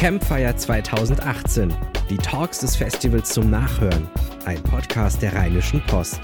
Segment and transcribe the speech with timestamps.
[0.00, 1.76] Campfire 2018.
[2.08, 4.08] Die Talks des Festivals zum Nachhören.
[4.46, 6.22] Ein Podcast der Rheinischen Post.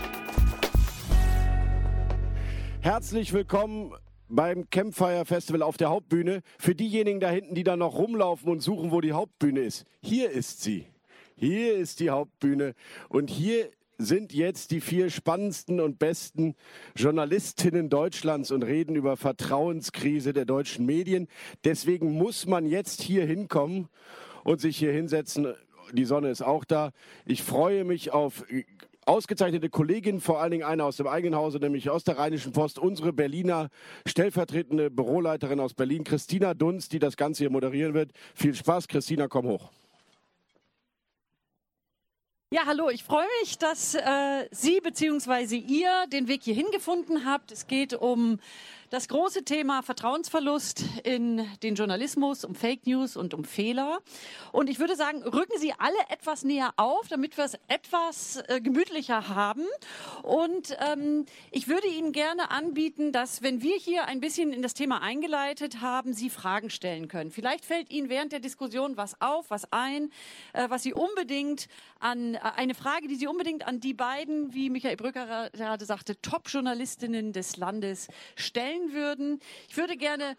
[2.80, 3.92] Herzlich willkommen
[4.30, 6.40] beim Campfire Festival auf der Hauptbühne.
[6.58, 9.84] Für diejenigen da hinten, die da noch rumlaufen und suchen, wo die Hauptbühne ist.
[10.00, 10.86] Hier ist sie.
[11.34, 12.72] Hier ist die Hauptbühne.
[13.10, 13.68] Und hier
[13.98, 16.54] sind jetzt die vier spannendsten und besten
[16.94, 21.28] Journalistinnen Deutschlands und reden über Vertrauenskrise der deutschen Medien.
[21.64, 23.88] Deswegen muss man jetzt hier hinkommen
[24.44, 25.54] und sich hier hinsetzen.
[25.92, 26.92] Die Sonne ist auch da.
[27.24, 28.44] Ich freue mich auf
[29.06, 32.78] ausgezeichnete Kollegin, vor allen Dingen eine aus dem eigenen Hause, nämlich aus der Rheinischen Post,
[32.78, 33.70] unsere Berliner
[34.04, 38.10] stellvertretende Büroleiterin aus Berlin, Christina Dunz, die das Ganze hier moderieren wird.
[38.34, 39.70] Viel Spaß, Christina, komm hoch.
[42.52, 45.56] Ja, hallo, ich freue mich, dass äh, Sie bzw.
[45.56, 47.50] ihr den Weg hierhin gefunden habt.
[47.50, 48.38] Es geht um
[48.90, 53.98] das große Thema Vertrauensverlust in den Journalismus, um Fake News und um Fehler.
[54.52, 58.60] Und ich würde sagen, rücken Sie alle etwas näher auf, damit wir es etwas äh,
[58.60, 59.64] gemütlicher haben.
[60.22, 64.74] Und ähm, ich würde Ihnen gerne anbieten, dass, wenn wir hier ein bisschen in das
[64.74, 67.30] Thema eingeleitet haben, Sie Fragen stellen können.
[67.30, 70.10] Vielleicht fällt Ihnen während der Diskussion was auf, was ein,
[70.52, 74.70] äh, was Sie unbedingt an, äh, eine Frage, die Sie unbedingt an die beiden, wie
[74.70, 79.40] Michael Brücker gerade sagte, Top-Journalistinnen des Landes stellen stellen würden.
[79.68, 80.36] Ich würde gerne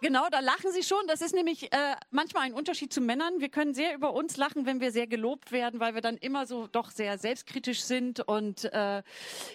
[0.00, 1.06] Genau, da lachen Sie schon.
[1.06, 3.40] Das ist nämlich äh, manchmal ein Unterschied zu Männern.
[3.40, 6.44] Wir können sehr über uns lachen, wenn wir sehr gelobt werden, weil wir dann immer
[6.46, 9.02] so doch sehr selbstkritisch sind und äh,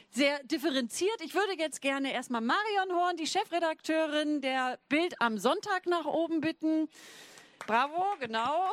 [0.09, 1.21] sehr differenziert.
[1.21, 6.41] Ich würde jetzt gerne erstmal Marion Horn, die Chefredakteurin der Bild am Sonntag nach oben
[6.41, 6.89] bitten.
[7.67, 8.71] Bravo, genau.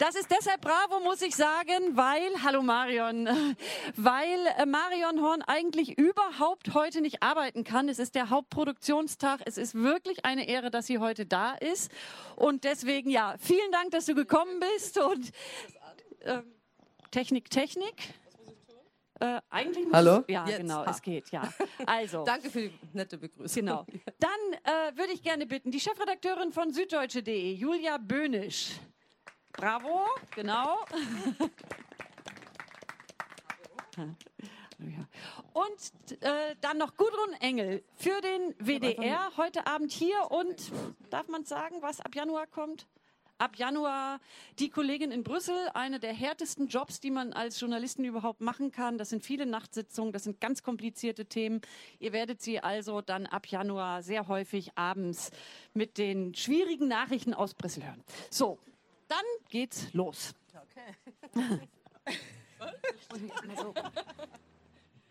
[0.00, 3.28] Das ist deshalb bravo, muss ich sagen, weil, hallo Marion,
[3.96, 7.86] weil äh, Marion Horn eigentlich überhaupt heute nicht arbeiten kann.
[7.86, 9.42] Es ist der Hauptproduktionstag.
[9.44, 11.92] Es ist wirklich eine Ehre, dass sie heute da ist.
[12.36, 14.96] Und deswegen, ja, vielen Dank, dass du gekommen bist.
[14.96, 15.32] Und
[16.20, 16.40] äh,
[17.10, 18.14] Technik, Technik.
[19.20, 20.24] Äh, eigentlich Hallo?
[20.28, 20.60] Ja, Jetzt.
[20.60, 20.90] genau, ha.
[20.92, 21.42] es geht, ja.
[21.84, 22.24] Also.
[22.24, 23.66] Danke für die nette Begrüßung.
[23.66, 23.84] Genau.
[24.18, 24.30] Dann
[24.64, 28.80] äh, würde ich gerne bitten, die Chefredakteurin von süddeutsche.de, Julia Böhnisch,
[29.52, 30.78] Bravo, genau.
[35.52, 40.72] Und äh, dann noch Gudrun Engel für den WDR heute Abend hier und
[41.10, 42.86] darf man sagen, was ab Januar kommt?
[43.36, 44.20] Ab Januar
[44.58, 48.98] die Kollegin in Brüssel, eine der härtesten Jobs, die man als Journalisten überhaupt machen kann.
[48.98, 51.62] Das sind viele Nachtsitzungen, das sind ganz komplizierte Themen.
[51.98, 55.30] Ihr werdet sie also dann ab Januar sehr häufig abends
[55.72, 58.04] mit den schwierigen Nachrichten aus Brüssel hören.
[58.30, 58.58] So,
[59.10, 60.34] dann geht's los.
[61.34, 61.58] Okay.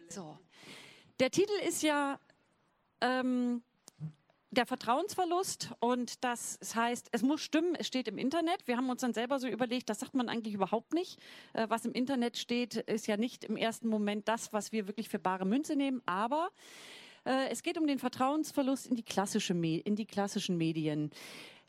[0.10, 0.38] so.
[1.20, 2.20] Der Titel ist ja
[3.02, 3.62] ähm,
[4.52, 8.68] der Vertrauensverlust und das heißt, es muss stimmen, es steht im Internet.
[8.68, 11.20] Wir haben uns dann selber so überlegt, das sagt man eigentlich überhaupt nicht.
[11.54, 15.09] Äh, was im Internet steht, ist ja nicht im ersten Moment das, was wir wirklich
[15.09, 16.50] für bare Münze nehmen, aber
[17.26, 21.12] äh, es geht um den Vertrauensverlust in die, klassische in die klassischen Medien.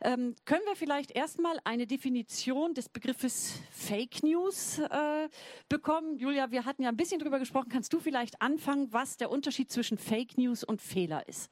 [0.02, 5.28] Ähm, können wir vielleicht erstmal eine Definition des Begriffes Fake News äh,
[5.68, 6.16] bekommen?
[6.16, 7.68] Julia, wir hatten ja ein bisschen drüber gesprochen.
[7.70, 11.50] Kannst du vielleicht anfangen, was der Unterschied zwischen Fake News und Fehler ist?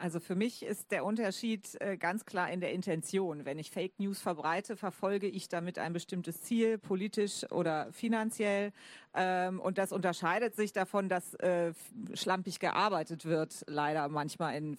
[0.00, 3.44] Also für mich ist der Unterschied äh, ganz klar in der Intention.
[3.44, 8.72] Wenn ich Fake News verbreite, verfolge ich damit ein bestimmtes Ziel, politisch oder finanziell.
[9.12, 11.74] Ähm, und das unterscheidet sich davon, dass äh,
[12.14, 14.78] schlampig gearbeitet wird, leider manchmal in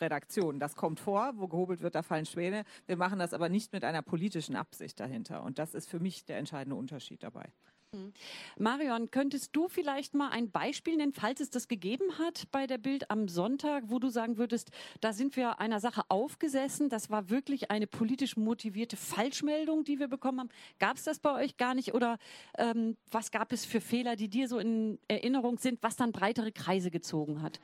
[0.00, 0.60] Redaktionen.
[0.60, 2.64] Das kommt vor, wo gehobelt wird, da fallen Schwäne.
[2.86, 5.42] Wir machen das aber nicht mit einer politischen Absicht dahinter.
[5.42, 7.52] Und das ist für mich der entscheidende Unterschied dabei.
[7.94, 8.12] Hm.
[8.58, 12.76] Marion, könntest du vielleicht mal ein Beispiel nennen, falls es das gegeben hat bei der
[12.76, 14.70] Bild am Sonntag, wo du sagen würdest,
[15.00, 20.08] da sind wir einer Sache aufgesessen, das war wirklich eine politisch motivierte Falschmeldung, die wir
[20.08, 20.50] bekommen haben.
[20.78, 22.18] Gab es das bei euch gar nicht oder
[22.58, 26.52] ähm, was gab es für Fehler, die dir so in Erinnerung sind, was dann breitere
[26.52, 27.58] Kreise gezogen hat?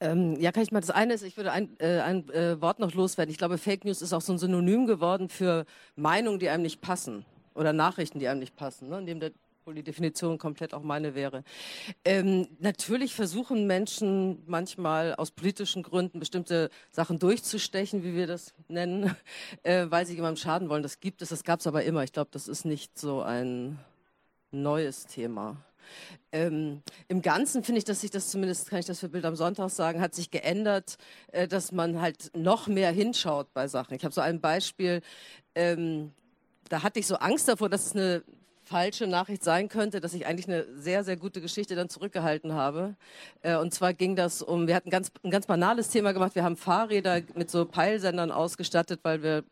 [0.00, 0.80] Ähm, ja, kann ich mal.
[0.80, 3.30] Das eine ist, ich würde ein, äh, ein äh, Wort noch loswerden.
[3.30, 6.80] Ich glaube, Fake News ist auch so ein Synonym geworden für Meinungen, die einem nicht
[6.80, 7.24] passen
[7.54, 8.98] oder Nachrichten, die einem nicht passen, ne?
[8.98, 9.32] indem der
[9.74, 11.42] die Definition komplett auch meine wäre.
[12.04, 19.16] Ähm, natürlich versuchen Menschen manchmal aus politischen Gründen bestimmte Sachen durchzustechen, wie wir das nennen,
[19.62, 20.82] äh, weil sie jemandem schaden wollen.
[20.82, 22.04] Das gibt es, das gab es aber immer.
[22.04, 23.78] Ich glaube, das ist nicht so ein
[24.52, 25.56] neues Thema.
[26.32, 29.36] Ähm, Im Ganzen finde ich, dass sich das zumindest, kann ich das für Bild am
[29.36, 30.98] Sonntag sagen, hat sich geändert,
[31.32, 33.94] äh, dass man halt noch mehr hinschaut bei Sachen.
[33.94, 35.02] Ich habe so ein Beispiel,
[35.54, 36.12] ähm,
[36.68, 38.22] da hatte ich so Angst davor, dass es eine
[38.66, 42.96] falsche Nachricht sein könnte, dass ich eigentlich eine sehr, sehr gute Geschichte dann zurückgehalten habe.
[43.42, 46.34] Äh, und zwar ging das um, wir hatten ganz, ein ganz banales Thema gemacht.
[46.34, 49.44] Wir haben Fahrräder mit so Peilsendern ausgestattet, weil wir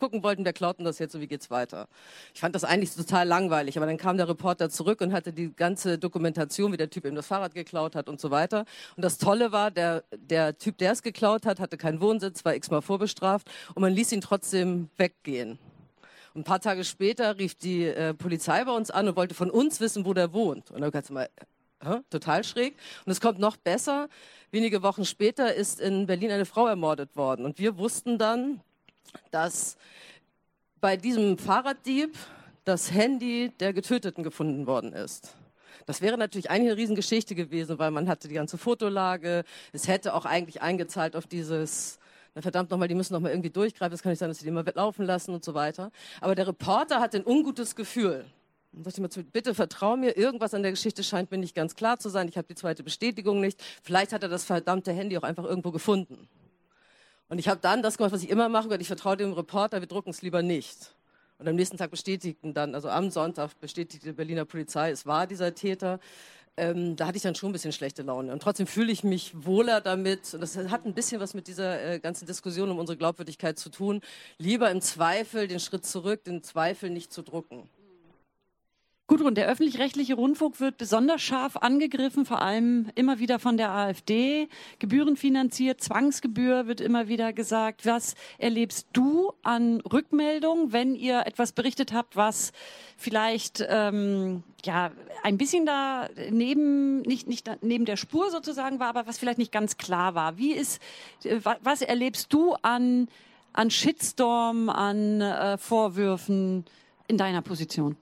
[0.00, 1.86] gucken wollten, wer klaut das jetzt und wie geht's weiter.
[2.34, 5.52] Ich fand das eigentlich total langweilig, aber dann kam der Reporter zurück und hatte die
[5.54, 8.64] ganze Dokumentation, wie der Typ eben das Fahrrad geklaut hat und so weiter.
[8.96, 12.54] Und das Tolle war, der, der Typ, der es geklaut hat, hatte keinen Wohnsitz, war
[12.54, 15.58] x-mal vorbestraft und man ließ ihn trotzdem weggehen.
[16.34, 19.80] Ein paar Tage später rief die äh, Polizei bei uns an und wollte von uns
[19.80, 20.70] wissen, wo der wohnt.
[20.70, 21.28] Und dann kannst du mal,
[21.82, 21.96] hä?
[22.08, 22.76] total schräg.
[23.04, 24.08] Und es kommt noch besser.
[24.52, 27.44] Wenige Wochen später ist in Berlin eine Frau ermordet worden.
[27.44, 28.60] Und wir wussten dann,
[29.30, 29.76] dass
[30.80, 32.16] bei diesem Fahrraddieb
[32.64, 35.34] das Handy der Getöteten gefunden worden ist.
[35.86, 39.44] Das wäre natürlich eigentlich eine Riesengeschichte gewesen, weil man hatte die ganze Fotolage.
[39.72, 41.98] Es hätte auch eigentlich eingezahlt auf dieses,
[42.34, 43.94] na verdammt nochmal, die müssen nochmal irgendwie durchgreifen.
[43.94, 45.90] Es kann nicht sein, dass sie die immer laufen lassen und so weiter.
[46.20, 48.24] Aber der Reporter hat ein ungutes Gefühl.
[48.72, 51.74] Und sagte mir zu, bitte vertrau mir, irgendwas an der Geschichte scheint mir nicht ganz
[51.74, 52.28] klar zu sein.
[52.28, 53.60] Ich habe die zweite Bestätigung nicht.
[53.82, 56.28] Vielleicht hat er das verdammte Handy auch einfach irgendwo gefunden.
[57.30, 59.86] Und ich habe dann das gemacht, was ich immer mache, ich vertraue dem Reporter, wir
[59.86, 60.94] drucken es lieber nicht.
[61.38, 65.28] Und am nächsten Tag bestätigten dann, also am Sonntag bestätigte die Berliner Polizei, es war
[65.28, 66.00] dieser Täter.
[66.56, 68.32] Ähm, da hatte ich dann schon ein bisschen schlechte Laune.
[68.32, 70.34] Und trotzdem fühle ich mich wohler damit.
[70.34, 73.70] Und das hat ein bisschen was mit dieser äh, ganzen Diskussion um unsere Glaubwürdigkeit zu
[73.70, 74.00] tun.
[74.36, 77.70] Lieber im Zweifel den Schritt zurück, den Zweifel nicht zu drucken.
[79.10, 84.48] Gudrun, der öffentlich-rechtliche Rundfunk wird besonders scharf angegriffen, vor allem immer wieder von der AfD.
[84.78, 87.86] Gebührenfinanziert, Zwangsgebühr wird immer wieder gesagt.
[87.86, 92.52] Was erlebst du an Rückmeldungen, wenn ihr etwas berichtet habt, was
[92.96, 94.92] vielleicht ähm, ja
[95.24, 99.50] ein bisschen da neben nicht nicht neben der Spur sozusagen war, aber was vielleicht nicht
[99.50, 100.38] ganz klar war?
[100.38, 100.80] Wie ist
[101.24, 103.08] äh, was erlebst du an
[103.52, 106.64] an Shitstorm, an äh, Vorwürfen
[107.08, 107.96] in deiner Position?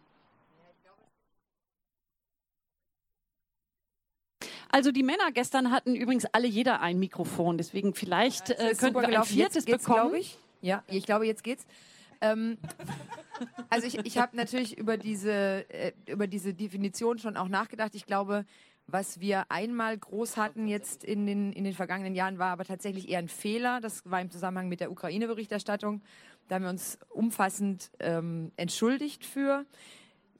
[4.71, 9.21] Also die Männer gestern hatten übrigens alle jeder ein Mikrofon, deswegen vielleicht äh, könnten wir
[9.21, 10.15] ein viertes jetzt bekommen.
[10.15, 10.39] Ich.
[10.61, 11.67] Ja, ich glaube, jetzt geht's.
[12.21, 12.59] Ähm,
[13.71, 17.95] also ich, ich habe natürlich über diese, äh, über diese Definition schon auch nachgedacht.
[17.95, 18.45] Ich glaube,
[18.87, 23.09] was wir einmal groß hatten jetzt in den, in den vergangenen Jahren, war aber tatsächlich
[23.09, 23.81] eher ein Fehler.
[23.81, 26.03] Das war im Zusammenhang mit der Ukraine-Berichterstattung.
[26.49, 29.67] Da haben wir uns umfassend ähm, entschuldigt für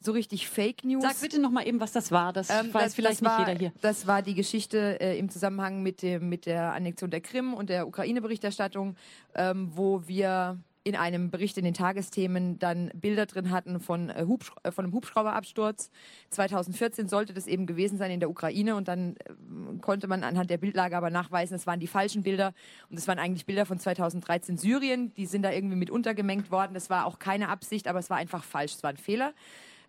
[0.01, 1.03] so richtig Fake News.
[1.03, 2.33] Sag bitte noch mal eben, was das war.
[2.33, 3.73] Das ähm, weiß das, vielleicht das war, nicht jeder hier.
[3.81, 7.69] Das war die Geschichte äh, im Zusammenhang mit, dem, mit der Annexion der Krim und
[7.69, 8.97] der Ukraine-Berichterstattung,
[9.35, 10.59] ähm, wo wir
[10.89, 14.85] in einem Bericht in den Tagesthemen dann Bilder drin hatten von, äh, Hubsch äh, von
[14.85, 15.91] einem Hubschrauberabsturz.
[16.31, 20.49] 2014 sollte das eben gewesen sein in der Ukraine und dann äh, konnte man anhand
[20.49, 22.55] der Bildlage aber nachweisen, es waren die falschen Bilder
[22.89, 25.13] und es waren eigentlich Bilder von 2013 Syrien.
[25.15, 26.73] Die sind da irgendwie mit untergemengt worden.
[26.73, 28.75] Das war auch keine Absicht, aber es war einfach falsch.
[28.75, 29.35] Es war ein Fehler.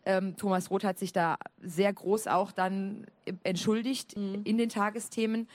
[0.05, 3.05] Ähm, Thomas Roth hat sich da sehr groß auch dann
[3.43, 4.41] entschuldigt mhm.
[4.43, 5.47] in den Tagesthemen.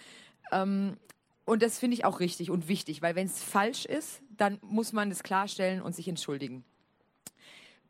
[0.52, 0.96] Ähm,
[1.44, 4.92] und das finde ich auch richtig und wichtig, weil wenn es falsch ist, dann muss
[4.92, 6.64] man es klarstellen und sich entschuldigen.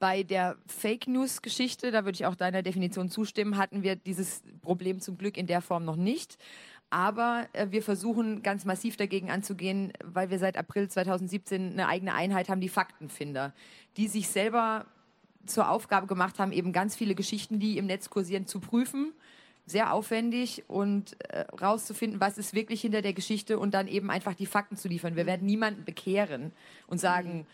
[0.00, 5.00] Bei der Fake News-Geschichte, da würde ich auch deiner Definition zustimmen, hatten wir dieses Problem
[5.00, 6.36] zum Glück in der Form noch nicht.
[6.90, 12.14] Aber äh, wir versuchen ganz massiv dagegen anzugehen, weil wir seit April 2017 eine eigene
[12.14, 13.54] Einheit haben, die Faktenfinder,
[13.96, 14.86] die sich selber
[15.46, 19.12] zur Aufgabe gemacht haben, eben ganz viele Geschichten, die im Netz kursieren, zu prüfen.
[19.66, 24.34] Sehr aufwendig und äh, rauszufinden, was ist wirklich hinter der Geschichte und dann eben einfach
[24.34, 25.16] die Fakten zu liefern.
[25.16, 26.52] Wir werden niemanden bekehren
[26.86, 27.46] und sagen,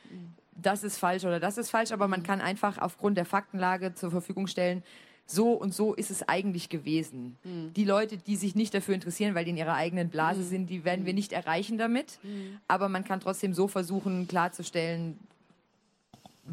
[0.57, 4.11] das ist falsch oder das ist falsch, aber man kann einfach aufgrund der Faktenlage zur
[4.11, 4.83] Verfügung stellen,
[5.31, 7.37] so und so ist es eigentlich gewesen.
[7.45, 7.73] Mhm.
[7.75, 10.47] Die Leute, die sich nicht dafür interessieren, weil die in ihrer eigenen Blase mhm.
[10.47, 12.19] sind, die werden wir nicht erreichen damit.
[12.23, 12.59] Mhm.
[12.67, 15.19] Aber man kann trotzdem so versuchen, klarzustellen,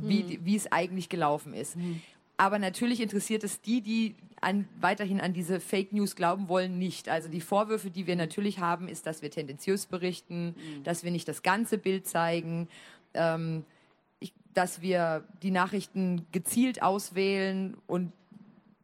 [0.02, 0.46] wie, mhm.
[0.46, 1.76] wie es eigentlich gelaufen ist.
[1.76, 2.02] Mhm.
[2.38, 7.10] Aber natürlich interessiert es die, die an, weiterhin an diese Fake News glauben wollen, nicht.
[7.10, 10.84] Also die Vorwürfe, die wir natürlich haben, ist, dass wir tendenziös berichten, mhm.
[10.84, 12.68] dass wir nicht das ganze Bild zeigen,
[13.16, 13.66] ähm,
[14.20, 18.12] ich, dass wir die Nachrichten gezielt auswählen und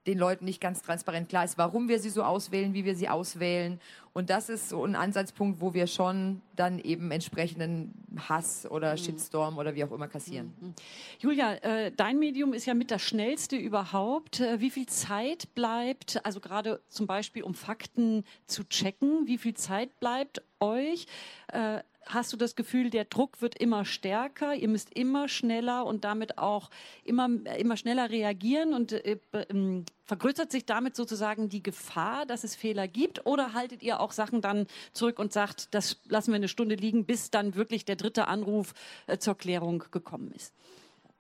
[0.08, 3.10] den Leuten nicht ganz transparent klar ist, warum wir sie so auswählen, wie wir sie
[3.10, 3.80] auswählen.
[4.14, 7.94] Und das ist so ein Ansatzpunkt, wo wir schon dann eben entsprechenden
[8.30, 8.98] Hass oder mhm.
[8.98, 10.54] Shitstorm oder wie auch immer kassieren.
[10.60, 10.74] Mhm.
[11.20, 14.40] Julia, äh, dein Medium ist ja mit das schnellste überhaupt.
[14.40, 19.56] Äh, wie viel Zeit bleibt, also gerade zum Beispiel um Fakten zu checken, wie viel
[19.56, 21.08] Zeit bleibt euch?
[21.48, 26.04] Äh, hast du das Gefühl, der Druck wird immer stärker, ihr müsst immer schneller und
[26.04, 26.70] damit auch
[27.04, 29.20] immer, immer schneller reagieren und äh,
[29.50, 34.12] ähm, vergrößert sich damit sozusagen die Gefahr, dass es Fehler gibt oder haltet ihr auch
[34.12, 37.96] Sachen dann zurück und sagt, das lassen wir eine Stunde liegen, bis dann wirklich der
[37.96, 38.74] dritte Anruf
[39.08, 40.54] äh, zur Klärung gekommen ist?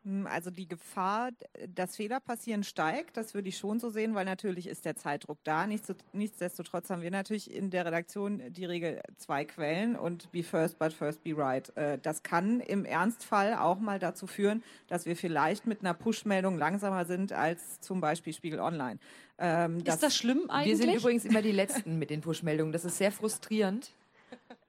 [0.03, 1.31] Hm, also die Gefahr,
[1.73, 3.15] dass Fehler passieren, steigt.
[3.15, 5.65] Das würde ich schon so sehen, weil natürlich ist der Zeitdruck da.
[5.65, 10.91] Nichtsdestotrotz haben wir natürlich in der Redaktion die Regel zwei Quellen und be first, but
[10.91, 11.75] first be right.
[11.77, 16.57] Äh, das kann im Ernstfall auch mal dazu führen, dass wir vielleicht mit einer Push-Meldung
[16.57, 18.99] langsamer sind als zum Beispiel Spiegel Online.
[19.37, 20.79] Ähm, ist das schlimm eigentlich?
[20.79, 22.73] Wir sind übrigens immer die Letzten mit den Push-Meldungen.
[22.73, 23.91] Das ist sehr frustrierend.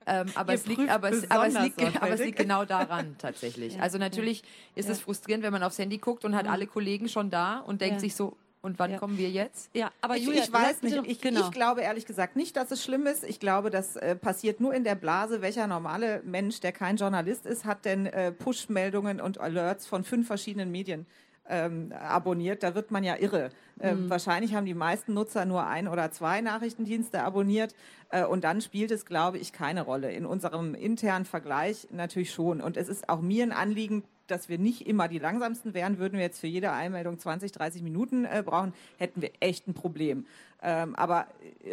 [0.06, 3.76] Ähm, aber, es liegt, aber, es, aber, es liegt, aber, es liegt, genau daran tatsächlich.
[3.76, 3.80] Ja.
[3.80, 4.42] Also natürlich
[4.74, 4.92] ist ja.
[4.92, 6.52] es frustrierend, wenn man aufs Handy guckt und hat mhm.
[6.52, 8.00] alle Kollegen schon da und denkt ja.
[8.00, 9.68] sich so, und wann kommen wir jetzt?
[9.74, 10.96] Ja, aber ich, Julia, ich weiß nicht.
[11.04, 11.42] Ich, genau.
[11.42, 13.22] ich, glaube ehrlich gesagt nicht, dass es schlimm ist.
[13.22, 15.42] Ich glaube, das äh, passiert nur in der Blase.
[15.42, 20.26] Welcher normale Mensch, der kein Journalist ist, hat denn äh, Push-Meldungen und Alerts von fünf
[20.26, 21.04] verschiedenen Medien
[21.46, 23.50] ähm, abonniert, da wird man ja irre.
[23.80, 24.10] Ähm, mhm.
[24.10, 27.74] Wahrscheinlich haben die meisten Nutzer nur ein oder zwei Nachrichtendienste abonniert
[28.10, 30.12] äh, und dann spielt es, glaube ich, keine Rolle.
[30.12, 32.60] In unserem internen Vergleich natürlich schon.
[32.60, 36.14] Und es ist auch mir ein Anliegen, dass wir nicht immer die langsamsten wären, würden
[36.14, 40.26] wir jetzt für jede Einmeldung 20, 30 Minuten äh, brauchen, hätten wir echt ein Problem.
[40.66, 41.26] Ähm, aber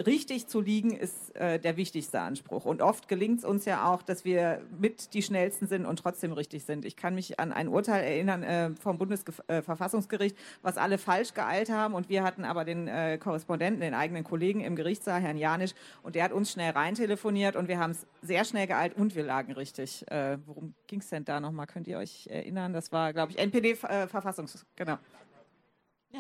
[0.05, 2.65] richtig zu liegen ist äh, der wichtigste Anspruch.
[2.65, 6.33] Und oft gelingt es uns ja auch, dass wir mit die schnellsten sind und trotzdem
[6.33, 6.83] richtig sind.
[6.83, 11.90] Ich kann mich an ein Urteil erinnern äh, vom Bundesverfassungsgericht, was alle falsch geeilt haben.
[11.93, 16.15] Und wir hatten aber den äh, Korrespondenten, den eigenen Kollegen im Gerichtssaal, Herrn Janisch, und
[16.15, 19.53] der hat uns schnell reintelefoniert und wir haben es sehr schnell geeilt und wir lagen
[19.53, 20.05] richtig.
[20.11, 21.67] Äh, worum ging es denn da nochmal?
[21.67, 22.73] Könnt ihr euch erinnern?
[22.73, 24.65] Das war, glaube ich, NPD-Verfassungs...
[24.75, 24.97] genau.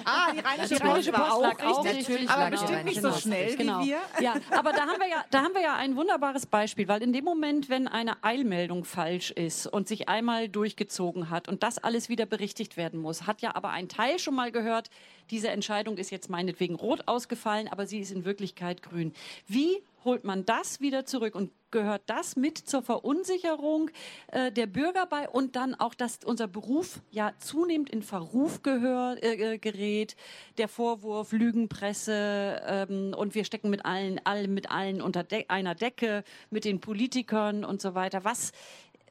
[0.05, 3.11] Ah, die Rheinische, die Rheinische Post, Post lag auch richtig, natürlich aber bestimmt nicht so
[3.13, 3.81] schnell genau.
[3.81, 3.99] wie wir.
[4.21, 7.13] Ja, aber da haben wir ja, da haben wir ja ein wunderbares Beispiel, weil in
[7.13, 12.09] dem Moment, wenn eine Eilmeldung falsch ist und sich einmal durchgezogen hat und das alles
[12.09, 14.89] wieder berichtigt werden muss, hat ja aber ein Teil schon mal gehört,
[15.29, 19.13] diese Entscheidung ist jetzt meinetwegen rot ausgefallen, aber sie ist in Wirklichkeit grün.
[19.47, 23.89] Wie holt man das wieder zurück und gehört das mit zur Verunsicherung
[24.27, 29.23] äh, der Bürger bei und dann auch, dass unser Beruf ja zunehmend in Verruf gehört,
[29.23, 30.15] äh, äh, gerät,
[30.57, 35.75] der Vorwurf Lügenpresse ähm, und wir stecken mit allen, allen mit allen unter De einer
[35.75, 38.23] Decke, mit den Politikern und so weiter.
[38.23, 38.51] Was,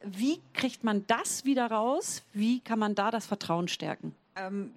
[0.05, 2.23] wie kriegt man das wieder raus?
[2.33, 4.15] Wie kann man da das Vertrauen stärken?
[4.37, 4.73] Ähm,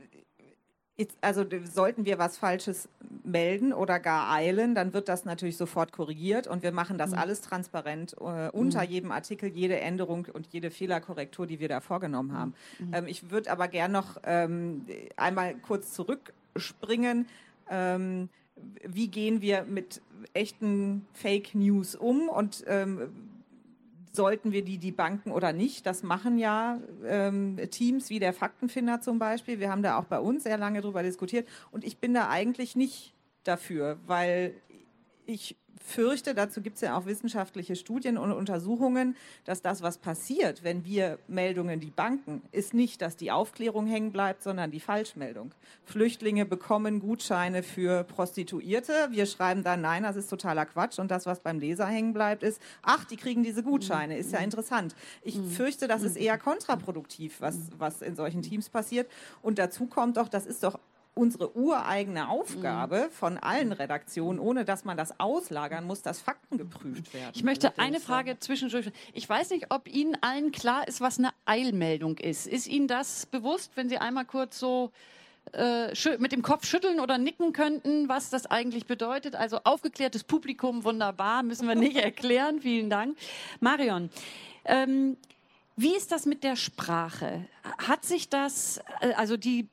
[1.22, 2.90] also sollten wir was Falsches
[3.24, 7.18] melden oder gar eilen, dann wird das natürlich sofort korrigiert und wir machen das mhm.
[7.18, 8.90] alles transparent äh, unter mhm.
[8.90, 12.54] jedem Artikel, jede Änderung und jede Fehlerkorrektur, die wir da vorgenommen haben.
[12.80, 12.94] Mhm.
[12.94, 17.28] Ähm, ich würde aber gern noch ähm, einmal kurz zurückspringen.
[17.70, 18.30] Ähm,
[18.86, 20.02] wie gehen wir mit
[20.34, 23.33] echten Fake News um und ähm,
[24.16, 25.86] sollten wir die die Banken oder nicht.
[25.86, 29.60] Das machen ja ähm, Teams wie der Faktenfinder zum Beispiel.
[29.60, 32.76] Wir haben da auch bei uns sehr lange drüber diskutiert und ich bin da eigentlich
[32.76, 34.54] nicht dafür, weil
[35.26, 40.64] ich fürchte, dazu gibt es ja auch wissenschaftliche Studien und Untersuchungen, dass das, was passiert,
[40.64, 45.54] wenn wir Meldungen die Banken, ist nicht, dass die Aufklärung hängen bleibt, sondern die Falschmeldung.
[45.84, 48.94] Flüchtlinge bekommen Gutscheine für Prostituierte.
[49.12, 51.00] Wir schreiben dann, nein, das ist totaler Quatsch.
[51.00, 54.18] Und das, was beim Leser hängen bleibt, ist, ach, die kriegen diese Gutscheine.
[54.18, 54.46] Ist ja mhm.
[54.46, 54.96] interessant.
[55.22, 55.50] Ich mhm.
[55.50, 59.10] fürchte, das ist eher kontraproduktiv, was, was in solchen Teams passiert.
[59.42, 60.80] Und dazu kommt doch, das ist doch
[61.16, 63.12] unsere ureigene Aufgabe mhm.
[63.12, 67.32] von allen Redaktionen, ohne dass man das auslagern muss, dass Fakten geprüft werden.
[67.34, 68.92] Ich möchte eine Frage zwischendurch.
[69.14, 72.48] Ich weiß nicht, ob Ihnen allen klar ist, was eine Eilmeldung ist.
[72.48, 74.92] Ist Ihnen das bewusst, wenn Sie einmal kurz so
[75.52, 79.36] äh, mit dem Kopf schütteln oder nicken könnten, was das eigentlich bedeutet?
[79.36, 82.62] Also aufgeklärtes Publikum, wunderbar, müssen wir nicht erklären.
[82.62, 83.18] Vielen Dank.
[83.60, 84.10] Marion,
[84.66, 85.18] ähm,
[85.76, 87.46] wie ist das mit der Sprache?
[87.78, 89.68] Hat sich das, äh, also die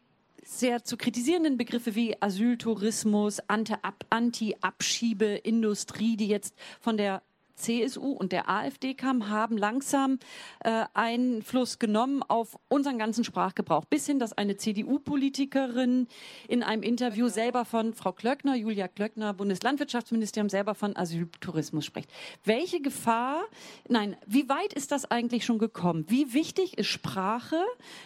[0.51, 7.23] sehr zu kritisierenden Begriffe wie Asyltourismus, Anti-Abschiebeindustrie, die jetzt von der
[7.55, 10.19] CSU und der AfD kam, haben langsam
[10.65, 13.85] äh, Einfluss genommen auf unseren ganzen Sprachgebrauch.
[13.85, 16.09] Bis hin, dass eine CDU-Politikerin
[16.49, 22.11] in einem Interview selber von Frau Klöckner, Julia Klöckner, Bundeslandwirtschaftsministerium, selber von Asyltourismus spricht.
[22.45, 23.43] Welche Gefahr,
[23.89, 26.07] nein, wie weit ist das eigentlich schon gekommen?
[26.09, 27.63] Wie wichtig ist Sprache,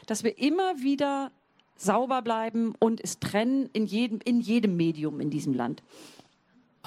[0.06, 1.30] dass wir immer wieder
[1.76, 5.82] sauber bleiben und es trennen in jedem, in jedem Medium in diesem Land?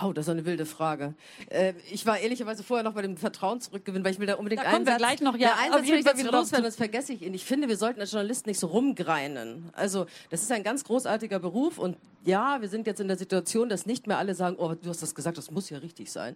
[0.02, 1.16] Oh, das ist eine wilde Frage.
[1.50, 4.64] Äh, ich war ehrlicherweise vorher noch bei dem Vertrauen zurückgewinnen, weil ich will da unbedingt
[4.64, 5.36] da kommen wir gleich noch.
[5.38, 7.34] Ja, einen Satz will ich jetzt loswerden, sonst vergesse ich ihn.
[7.34, 9.70] Ich finde, wir sollten als Journalist nicht so rumgreinen.
[9.74, 13.70] Also, das ist ein ganz großartiger Beruf und ja, wir sind jetzt in der Situation,
[13.70, 16.36] dass nicht mehr alle sagen, oh, du hast das gesagt, das muss ja richtig sein.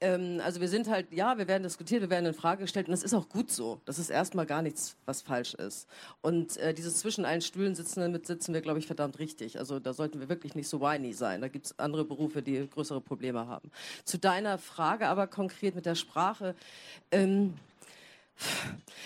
[0.00, 2.92] Ähm, also wir sind halt, ja, wir werden diskutiert, wir werden in Frage gestellt und
[2.92, 3.80] das ist auch gut so.
[3.84, 5.88] Das ist erstmal gar nichts, was falsch ist.
[6.22, 9.58] Und äh, dieses zwischen allen Stühlen sitzen, damit sitzen wir, glaube ich, verdammt richtig.
[9.58, 11.42] Also da sollten wir wirklich nicht so whiny sein.
[11.42, 13.70] Da gibt es andere Berufe, die größere Probleme haben.
[14.04, 16.54] Zu deiner Frage aber konkret mit der Sprache.
[17.10, 17.54] Ähm,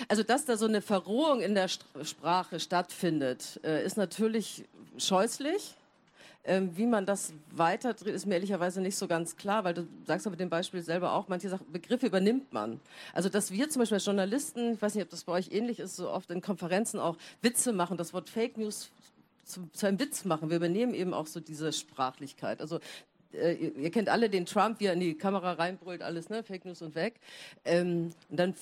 [0.08, 4.64] Also, dass da so eine Verrohung in der Sprache stattfindet, äh, ist natürlich
[4.98, 5.74] scheußlich.
[6.42, 10.26] Ähm, wie man das weiterdreht, ist mir ehrlicherweise nicht so ganz klar, weil du sagst
[10.26, 12.80] aber dem Beispiel selber auch, manche Sachen, Begriffe übernimmt man.
[13.12, 15.78] Also, dass wir zum Beispiel als Journalisten, ich weiß nicht, ob das bei euch ähnlich
[15.78, 18.88] ist, so oft in Konferenzen auch Witze machen, das Wort Fake News
[19.44, 20.48] zu, zu einem Witz machen.
[20.48, 22.60] Wir übernehmen eben auch so diese Sprachlichkeit.
[22.62, 22.80] Also
[23.34, 26.64] äh, ihr, kennt alle den Trump, wie er in die Kamera reinbrüllt, alles, ne, Fake
[26.64, 27.14] News und weg.
[27.64, 28.54] Ähm, und dann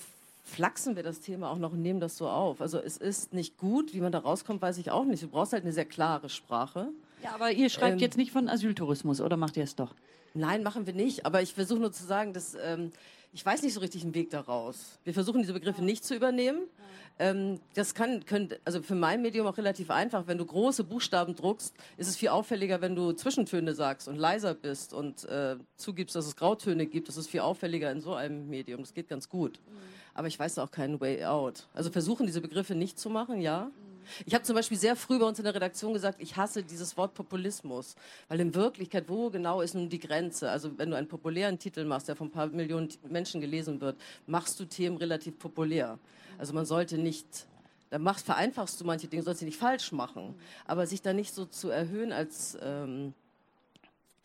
[0.43, 2.61] flachsen wir das Thema auch noch und nehmen das so auf.
[2.61, 5.23] Also es ist nicht gut, wie man da rauskommt, weiß ich auch nicht.
[5.23, 6.89] Du brauchst halt eine sehr klare Sprache.
[7.23, 9.93] Ja, aber ihr schreibt ähm, jetzt nicht von Asyltourismus, oder macht ihr es doch?
[10.33, 11.25] Nein, machen wir nicht.
[11.25, 12.91] Aber ich versuche nur zu sagen, dass ähm,
[13.33, 14.99] ich weiß nicht so richtig einen Weg daraus.
[15.03, 16.61] Wir versuchen diese Begriffe nicht zu übernehmen.
[17.19, 20.25] Ähm, das kann, können, also für mein Medium auch relativ einfach.
[20.25, 24.53] Wenn du große Buchstaben druckst, ist es viel auffälliger, wenn du Zwischentöne sagst und leiser
[24.53, 27.09] bist und äh, zugibst, dass es Grautöne gibt.
[27.09, 28.79] Das ist viel auffälliger in so einem Medium.
[28.79, 29.59] Das geht ganz gut.
[29.59, 29.77] Mhm.
[30.13, 31.67] Aber ich weiß auch keinen Way out.
[31.73, 33.65] Also versuchen diese Begriffe nicht zu machen, ja.
[33.65, 33.89] Mhm.
[34.25, 36.97] Ich habe zum Beispiel sehr früh bei uns in der Redaktion gesagt, ich hasse dieses
[36.97, 37.95] Wort Populismus,
[38.27, 40.49] weil in Wirklichkeit, wo genau ist nun die Grenze?
[40.49, 43.97] Also wenn du einen populären Titel machst, der von ein paar Millionen Menschen gelesen wird,
[44.25, 45.99] machst du Themen relativ populär.
[46.39, 47.45] Also man sollte nicht
[47.89, 50.35] da machst, vereinfachst du manche Dinge, sollst du nicht falsch machen.
[50.65, 53.13] Aber sich da nicht so zu erhöhen als ähm,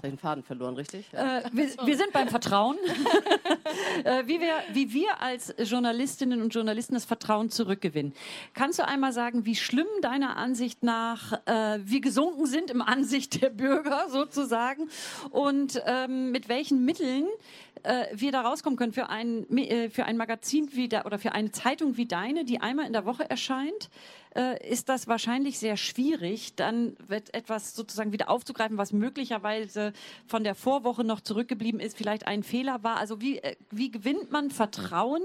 [0.04, 1.06] den Faden verloren, richtig?
[1.12, 1.38] Ja.
[1.38, 2.76] Äh, wir, wir, sind beim Vertrauen.
[4.04, 8.14] äh, wie, wir, wie wir als Journalistinnen und Journalisten das Vertrauen zurückgewinnen.
[8.52, 13.42] Kannst du einmal sagen, wie schlimm deiner Ansicht nach äh, wir gesunken sind im Ansicht
[13.42, 14.88] der Bürger sozusagen
[15.30, 17.26] und ähm, mit welchen Mitteln
[17.82, 21.32] äh, wir da rauskommen können für ein, äh, für ein Magazin wie da, oder für
[21.32, 23.90] eine Zeitung wie deine, die einmal in der Woche erscheint?
[24.34, 29.92] Äh, ist das wahrscheinlich sehr schwierig, dann wird etwas sozusagen wieder aufzugreifen, was möglicherweise
[30.26, 32.96] von der Vorwoche noch zurückgeblieben ist, vielleicht ein Fehler war.
[32.96, 35.22] Also wie, äh, wie gewinnt man Vertrauen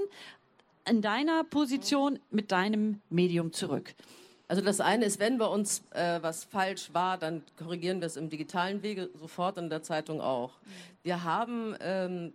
[0.87, 3.93] in deiner Position mit deinem Medium zurück?
[4.47, 8.17] Also das eine ist, wenn bei uns äh, was falsch war, dann korrigieren wir es
[8.17, 10.53] im digitalen Wege sofort in der Zeitung auch.
[11.03, 12.33] Wir haben ähm,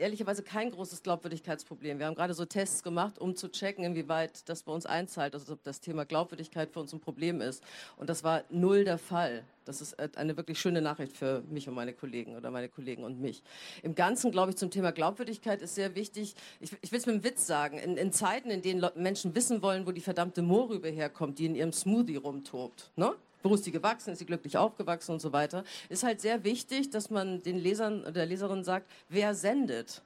[0.00, 1.98] ehrlicherweise kein großes Glaubwürdigkeitsproblem.
[1.98, 5.52] Wir haben gerade so Tests gemacht, um zu checken, inwieweit das bei uns einzahlt, also
[5.52, 7.62] ob das Thema Glaubwürdigkeit für uns ein Problem ist.
[7.96, 9.44] Und das war null der Fall.
[9.64, 13.04] Das ist äh, eine wirklich schöne Nachricht für mich und meine Kollegen oder meine Kollegen
[13.04, 13.42] und mich.
[13.82, 17.14] Im Ganzen, glaube ich, zum Thema Glaubwürdigkeit ist sehr wichtig, ich, ich will es mit
[17.14, 20.88] einem Witz sagen, in, in Zeiten, in denen Menschen wissen wollen, wo die verdammte Mohrrübe
[20.88, 23.14] herkommt, die in ihrem Smoothie rumtobt, ne?
[23.42, 26.90] Wo ist sie gewachsen, ist sie glücklich aufgewachsen und so weiter, ist halt sehr wichtig,
[26.90, 30.02] dass man den Lesern oder der Leserin sagt, wer sendet.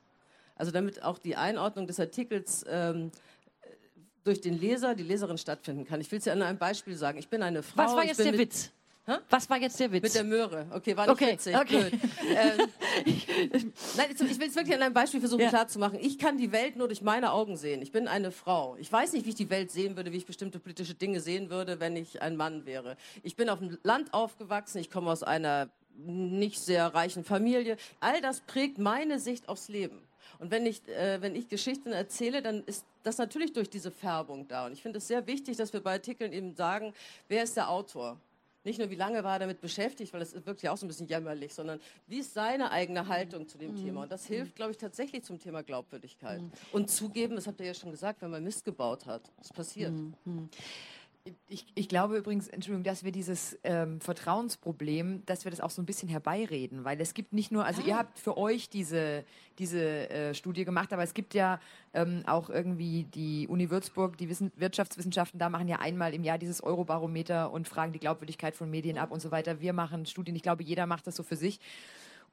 [0.57, 3.11] Also damit auch die Einordnung des Artikels ähm,
[4.23, 6.01] durch den Leser, die Leserin stattfinden kann.
[6.01, 7.19] Ich will es ja an einem Beispiel sagen.
[7.19, 7.83] Ich bin eine Frau.
[7.83, 8.71] Was war jetzt der Witz?
[9.07, 9.17] Hä?
[9.29, 10.03] Was war jetzt der Witz?
[10.03, 10.67] Mit der Möhre.
[10.71, 11.55] Okay, war nicht okay, witzig.
[11.55, 11.91] Okay.
[12.35, 12.69] Ähm,
[13.97, 15.51] nein, ich will es wirklich an einem Beispiel versuchen ja.
[15.51, 15.99] klarzumachen.
[16.01, 17.83] Ich kann die Welt nur durch meine Augen sehen.
[17.83, 18.77] Ich bin eine Frau.
[18.77, 21.51] Ich weiß nicht, wie ich die Welt sehen würde, wie ich bestimmte politische Dinge sehen
[21.51, 22.97] würde, wenn ich ein Mann wäre.
[23.23, 24.79] Ich bin auf dem Land aufgewachsen.
[24.79, 27.77] Ich komme aus einer nicht sehr reichen Familie.
[28.01, 30.01] All das prägt meine Sicht aufs Leben.
[30.39, 34.49] Und wenn ich, äh, wenn ich Geschichten erzähle, dann ist das natürlich durch diese Färbung
[34.49, 34.65] da.
[34.65, 36.95] Und ich finde es sehr wichtig, dass wir bei Artikeln eben sagen,
[37.29, 38.19] wer ist der Autor?
[38.65, 40.89] Nicht nur, wie lange war er damit beschäftigt, weil das wirkt ja auch so ein
[40.89, 43.85] bisschen jämmerlich, sondern wie ist seine eigene Haltung zu dem mhm.
[43.85, 44.03] Thema?
[44.03, 46.41] Und das hilft, glaube ich, tatsächlich zum Thema Glaubwürdigkeit.
[46.41, 46.51] Mhm.
[46.73, 49.31] Und zugeben, das habt ihr ja schon gesagt, wenn man Mist gebaut hat.
[49.39, 49.93] Das passiert.
[49.93, 50.49] Mhm.
[51.49, 55.81] Ich, ich, glaube übrigens, Entschuldigung, dass wir dieses ähm, Vertrauensproblem, dass wir das auch so
[55.81, 57.87] ein bisschen herbeireden, weil es gibt nicht nur, also ah.
[57.87, 59.25] ihr habt für euch diese,
[59.59, 61.61] diese äh, Studie gemacht, aber es gibt ja
[61.95, 66.37] ähm, auch irgendwie die Uni Würzburg, die Wissen, Wirtschaftswissenschaften, da machen ja einmal im Jahr
[66.37, 69.63] dieses Eurobarometer und fragen die Glaubwürdigkeit von Medien ab und so weiter.
[69.63, 71.59] Wir machen Studien, ich glaube, jeder macht das so für sich.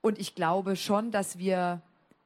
[0.02, 1.82] Und ich glaube schon, dass wir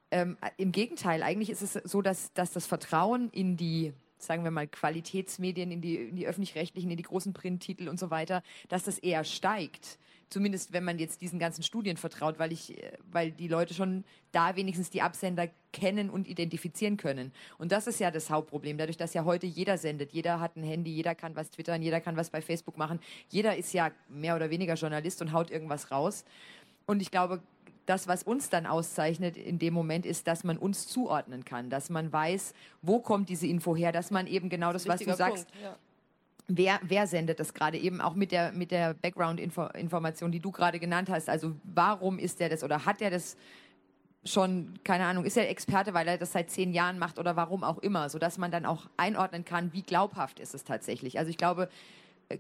[0.10, 4.52] ähm, im Gegenteil, eigentlich ist es so, dass, dass das Vertrauen in die sagen wir
[4.52, 8.84] mal, Qualitätsmedien, in die, in die öffentlich-rechtlichen, in die großen Printtitel und so weiter, dass
[8.84, 10.00] das eher steigt.
[10.30, 12.76] Zumindest wenn man jetzt diesen ganzen Studien vertraut, weil ich,
[13.12, 17.32] weil die Leute schon da wenigstens die Absender kennen und identifizieren können.
[17.58, 18.78] Und das ist ja das Hauptproblem.
[18.78, 22.02] Dadurch, dass ja heute jeder sendet, jeder hat ein Handy, jeder kann was twittern, jeder
[22.02, 23.00] kann was bei Facebook machen.
[23.30, 26.26] Jeder ist ja mehr oder weniger Journalist und haut irgendwas raus.
[26.88, 27.42] Und ich glaube,
[27.86, 31.90] das, was uns dann auszeichnet in dem Moment, ist, dass man uns zuordnen kann, dass
[31.90, 35.14] man weiß, wo kommt diese Info her, dass man eben genau das, das was du
[35.16, 35.76] sagst, ja.
[36.48, 40.80] Wer, wer sendet das gerade eben auch mit der, mit der Background-Information, die du gerade
[40.80, 41.28] genannt hast?
[41.28, 43.36] Also warum ist der das oder hat er das
[44.26, 47.64] schon, keine Ahnung, ist er Experte, weil er das seit zehn Jahren macht oder warum
[47.64, 51.18] auch immer, sodass man dann auch einordnen kann, wie glaubhaft ist es tatsächlich.
[51.18, 51.68] Also ich glaube,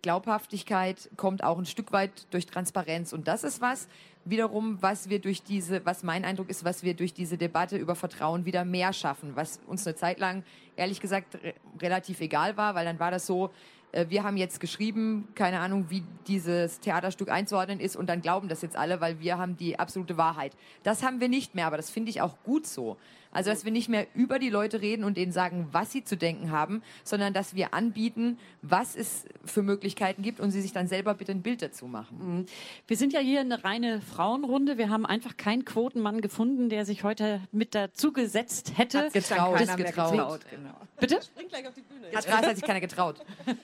[0.02, 3.13] Glaubhaftigkeit kommt auch ein Stück weit durch Transparenz.
[3.13, 3.88] Und das ist was,
[4.26, 7.95] wiederum, was wir durch diese, was mein Eindruck ist, was wir durch diese Debatte über
[7.95, 10.43] Vertrauen wieder mehr schaffen, was uns eine Zeit lang,
[10.76, 13.52] ehrlich gesagt, re relativ egal war, weil dann war das so,
[13.91, 18.50] äh, wir haben jetzt geschrieben, keine Ahnung, wie dieses Theaterstück einzuordnen ist und dann glauben
[18.50, 20.54] das jetzt alle, weil wir haben die absolute Wahrheit.
[20.84, 22.98] Das haben wir nicht mehr, aber das finde ich auch gut so.
[23.36, 26.15] Also, dass wir nicht mehr über die Leute reden und denen sagen, was sie zu
[26.15, 30.88] denken haben, sondern dass wir anbieten, was es für Möglichkeiten gibt und sie sich dann
[30.88, 32.38] selber bitte ein Bild dazu machen.
[32.38, 32.45] Mhm.
[32.88, 34.78] Wir sind ja hier eine reine Frauenrunde.
[34.78, 39.06] Wir haben einfach keinen Quotenmann gefunden, der sich heute mit dazu gesetzt hätte.
[39.06, 39.60] Hat getraut.
[39.60, 40.12] Ist getraut.
[40.12, 40.76] getraut genau.
[40.98, 41.19] Bitte?
[41.21, 42.08] Springt gleich auf die Bühne.
[42.15, 43.17] Hat, hat sich keiner getraut.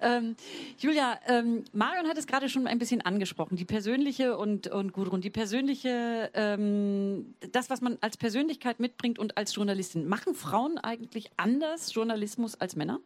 [0.00, 0.36] Ähm,
[0.78, 5.20] Julia, ähm, Marion hat es gerade schon ein bisschen angesprochen, die persönliche und, und Gudrun,
[5.20, 10.06] die persönliche, ähm, das, was man als Persönlichkeit mitbringt und als Journalistin.
[10.06, 13.00] Machen Frauen eigentlich anders Journalismus als Männer?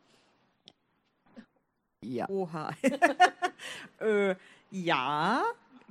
[2.03, 2.29] Ja.
[2.29, 2.71] Oha.
[4.01, 4.35] äh,
[4.71, 5.43] ja,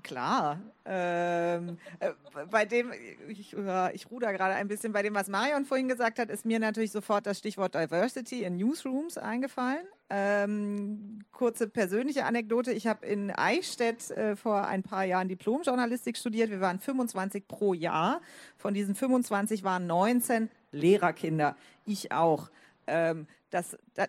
[0.04, 0.60] klar.
[0.86, 2.12] Ähm, äh,
[2.52, 2.92] bei dem,
[3.28, 6.46] ich, ja, ich ruder gerade ein bisschen, bei dem, was Marion vorhin gesagt hat, ist
[6.46, 9.88] mir natürlich sofort das Stichwort Diversity in Newsrooms eingefallen.
[10.15, 12.71] Ähm, kurze persönliche Anekdote.
[12.71, 16.52] Ich habe in Eichstätt äh, vor ein paar Jahren Diplomjournalistik studiert.
[16.52, 18.21] Wir waren 25 pro Jahr.
[18.56, 21.56] Von diesen 25 waren 19 Lehrerkinder.
[21.88, 22.52] Ich auch.
[22.86, 24.08] Ähm, das, das,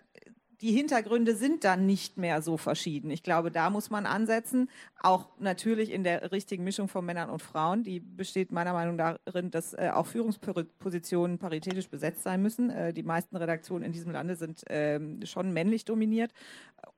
[0.65, 3.11] die Hintergründe sind dann nicht mehr so verschieden.
[3.11, 4.67] Ich glaube, da muss man ansetzen.
[4.99, 7.83] Auch natürlich in der richtigen Mischung von Männern und Frauen.
[7.83, 12.71] Die besteht meiner Meinung nach darin, dass äh, auch Führungspositionen paritätisch besetzt sein müssen.
[12.71, 16.31] Äh, die meisten Redaktionen in diesem Lande sind ähm, schon männlich dominiert.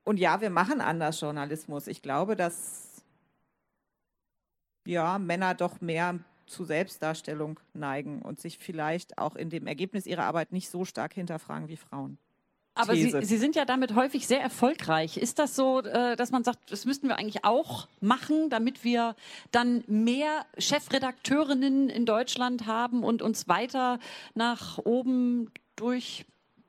[0.02, 1.88] Und ja, wir machen anders Journalismus.
[1.88, 3.02] Ich glaube, dass
[4.86, 10.24] ja, Männer doch mehr zu Selbstdarstellung neigen und sich vielleicht auch in dem Ergebnis ihrer
[10.24, 12.16] Arbeit nicht so stark hinterfragen wie Frauen.
[12.78, 13.12] Aber Sie.
[13.22, 15.16] Sie sind ja damit häufig sehr erfolgreich.
[15.16, 19.16] Ist das so, äh, dass man sagt, das müssten wir eigentlich auch machen, damit wir
[19.50, 23.98] dann mehr Chefredakteurinnen in Deutschland haben und uns weiter
[24.34, 25.50] nach oben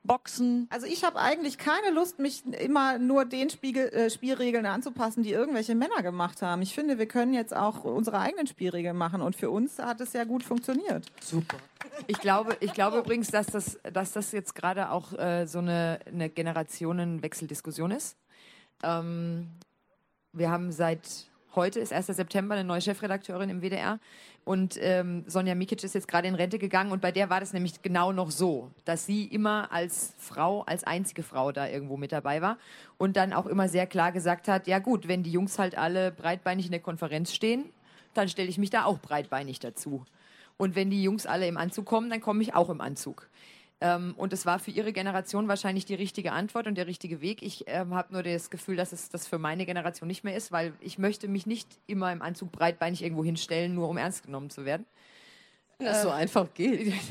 [0.10, 0.68] durchboxen?
[0.70, 5.32] Also ich habe eigentlich keine Lust, mich immer nur den Spiegel, äh, Spielregeln anzupassen, die
[5.32, 6.62] irgendwelche Männer gemacht haben.
[6.62, 10.14] Ich finde, wir können jetzt auch unsere eigenen Spielregeln machen und für uns hat es
[10.14, 11.06] ja gut funktioniert.
[11.22, 11.58] Super.
[12.08, 16.00] Ich glaube, ich glaube übrigens, dass das, dass das jetzt gerade auch äh, so eine,
[16.06, 18.18] eine Generationenwechseldiskussion ist.
[18.84, 19.48] Ähm,
[20.32, 22.08] wir haben seit heute, ist 1.
[22.08, 24.00] September, eine neue Chefredakteurin im WDR.
[24.46, 27.54] Und ähm, Sonja Mikic ist jetzt gerade in Rente gegangen und bei der war das
[27.54, 32.12] nämlich genau noch so, dass sie immer als Frau, als einzige Frau da irgendwo mit
[32.12, 32.58] dabei war
[32.98, 36.12] und dann auch immer sehr klar gesagt hat, ja gut, wenn die Jungs halt alle
[36.12, 37.66] breitbeinig in der Konferenz stehen,
[38.14, 40.06] dann stelle ich mich da auch breitbeinig dazu.
[40.58, 43.30] Und wenn die Jungs alle im Anzug kommen, dann komme ich auch im Anzug.
[43.82, 47.42] Ähm, und es war für ihre Generation wahrscheinlich die richtige Antwort und der richtige Weg.
[47.42, 50.52] Ich ähm, habe nur das Gefühl, dass es das für meine Generation nicht mehr ist,
[50.52, 54.50] weil ich möchte mich nicht immer im Anzug breitbeinig irgendwo hinstellen, nur um ernst genommen
[54.50, 54.86] zu werden.
[55.78, 56.94] Wenn das so einfach geht.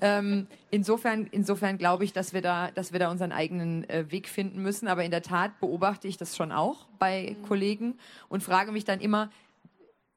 [0.00, 4.28] Ähm, insofern, insofern glaube ich, dass wir da, dass wir da unseren eigenen äh, Weg
[4.28, 4.88] finden müssen.
[4.88, 9.00] Aber in der Tat beobachte ich das schon auch bei Kollegen und frage mich dann
[9.00, 9.30] immer,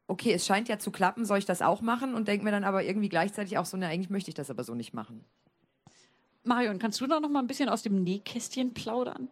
[0.07, 2.15] okay, es scheint ja zu klappen, soll ich das auch machen?
[2.15, 4.63] Und denke mir dann aber irgendwie gleichzeitig auch so, ne, eigentlich möchte ich das aber
[4.63, 5.23] so nicht machen.
[6.43, 9.29] Marion, kannst du da noch mal ein bisschen aus dem Nähkästchen plaudern?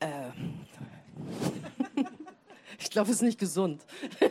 [2.82, 3.84] Ich glaube, es ist nicht gesund.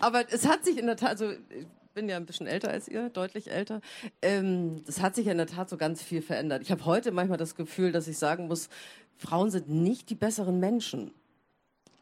[0.00, 2.88] Aber es hat sich in der Tat, also ich bin ja ein bisschen älter als
[2.88, 3.80] ihr, deutlich älter.
[4.20, 6.62] Ähm, es hat sich in der Tat so ganz viel verändert.
[6.62, 8.68] Ich habe heute manchmal das Gefühl, dass ich sagen muss,
[9.16, 11.12] Frauen sind nicht die besseren Menschen.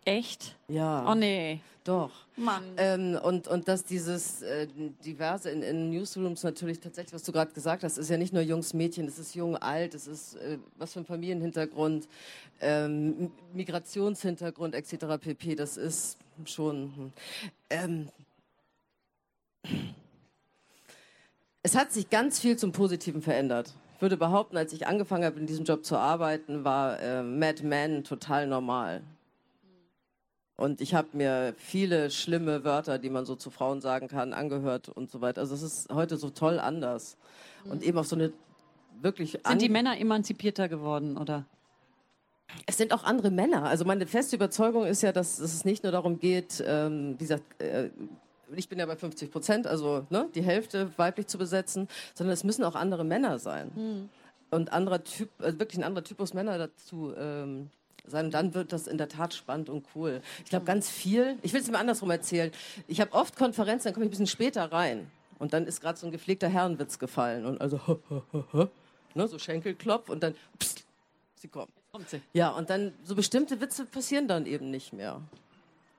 [0.06, 0.56] Echt?
[0.68, 1.10] Ja.
[1.10, 1.60] Oh nee.
[1.82, 2.12] Doch.
[2.36, 2.62] Mann.
[2.76, 4.68] Ähm, und, und dass dieses äh,
[5.04, 8.42] diverse in, in Newsrooms natürlich tatsächlich, was du gerade gesagt hast, ist ja nicht nur
[8.42, 12.08] Jungs, Mädchen, es ist jung, alt, es ist äh, was für ein Familienhintergrund,
[12.60, 15.18] ähm, Migrationshintergrund etc.
[15.20, 15.56] pp.
[15.56, 16.92] Das ist schon.
[16.96, 17.12] hm.
[17.70, 18.08] Ähm,
[21.64, 23.74] es hat sich ganz viel zum Positiven verändert.
[23.96, 27.64] Ich würde behaupten, als ich angefangen habe, in diesem Job zu arbeiten, war äh, Mad
[27.64, 29.02] Men total normal.
[30.56, 34.88] Und ich habe mir viele schlimme Wörter, die man so zu Frauen sagen kann, angehört
[34.88, 35.42] und so weiter.
[35.42, 37.18] Also es ist heute so toll anders.
[37.64, 38.32] Und eben auf so eine
[39.02, 41.44] wirklich Sind die Männer emanzipierter geworden, oder?
[42.66, 43.64] es sind auch andere Männer.
[43.64, 47.24] Also meine feste Überzeugung ist ja, dass, dass es nicht nur darum geht, ähm, wie
[47.24, 47.90] gesagt, äh,
[48.54, 52.44] ich bin ja bei 50 Prozent, also ne, die Hälfte weiblich zu besetzen, sondern es
[52.44, 53.72] müssen auch andere Männer sein.
[54.50, 57.70] Und anderer Typ, also wirklich ein anderer Typus Männer dazu ähm,
[58.10, 58.30] sein.
[58.30, 60.20] Dann wird das in der Tat spannend und cool.
[60.44, 62.50] Ich glaube, ganz viel, ich will es mir andersrum erzählen.
[62.86, 65.10] Ich habe oft Konferenzen, dann komme ich ein bisschen später rein.
[65.38, 67.44] Und dann ist gerade so ein gepflegter Herrenwitz gefallen.
[67.44, 68.00] Und also,
[69.14, 70.84] ne, so Schenkelklopf und dann, pst,
[71.36, 71.72] sie kommt.
[71.92, 72.20] Kommt sie.
[72.32, 75.20] Ja, und dann so bestimmte Witze passieren dann eben nicht mehr.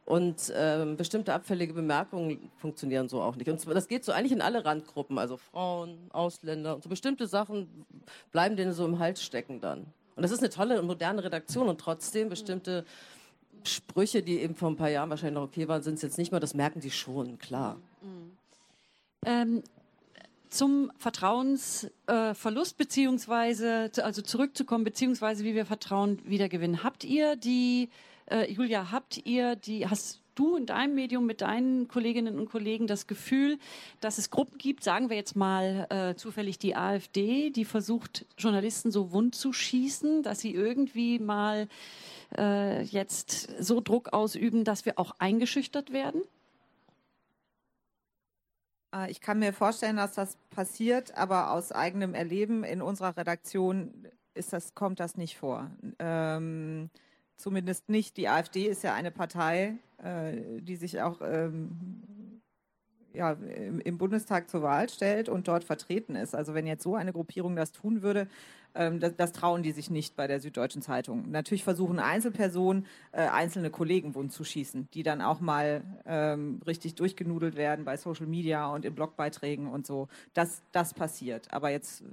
[0.07, 3.49] Und ähm, bestimmte abfällige Bemerkungen funktionieren so auch nicht.
[3.49, 7.85] Und das geht so eigentlich in alle Randgruppen, also Frauen, Ausländer und so bestimmte Sachen
[8.31, 9.85] bleiben denen so im Hals stecken dann.
[10.17, 12.83] Und das ist eine tolle und moderne Redaktion und trotzdem bestimmte
[13.63, 16.31] Sprüche, die eben vor ein paar Jahren wahrscheinlich noch okay waren, sind es jetzt nicht
[16.31, 16.39] mehr.
[16.39, 17.77] Das merken die schon, klar.
[19.25, 19.63] Ähm,
[20.49, 26.83] zum Vertrauensverlust beziehungsweise zu- also zurückzukommen beziehungsweise wie wir Vertrauen wiedergewinnen.
[26.83, 27.89] Habt ihr die
[28.31, 32.87] äh, Julia, habt ihr die hast du in deinem Medium mit deinen Kolleginnen und Kollegen
[32.87, 33.59] das Gefühl,
[34.01, 38.91] dass es Gruppen gibt, sagen wir jetzt mal äh, zufällig die AfD, die versucht Journalisten
[38.91, 41.67] so wund zu schießen, dass sie irgendwie mal
[42.37, 46.21] äh, jetzt so Druck ausüben, dass wir auch eingeschüchtert werden?
[48.93, 54.07] Äh, Ich kann mir vorstellen, dass das passiert, aber aus eigenem Erleben in unserer Redaktion
[54.33, 55.71] ist das, kommt das nicht vor.
[55.99, 56.89] Ähm,
[57.37, 58.17] zumindest nicht.
[58.17, 62.41] Die AfD ist ja eine Partei, äh, die sich auch ähm,
[63.13, 66.35] ja, im, im Bundestag zur Wahl stellt und dort vertreten ist.
[66.35, 68.27] Also wenn jetzt so eine Gruppierung das tun würde,
[68.73, 71.29] das, das trauen die sich nicht bei der Süddeutschen Zeitung.
[71.31, 76.95] Natürlich versuchen Einzelpersonen, äh, einzelne Kollegen wund zu schießen, die dann auch mal ähm, richtig
[76.95, 80.07] durchgenudelt werden bei Social Media und in Blogbeiträgen und so.
[80.33, 81.51] Das, das passiert.
[81.53, 82.05] Aber jetzt, äh,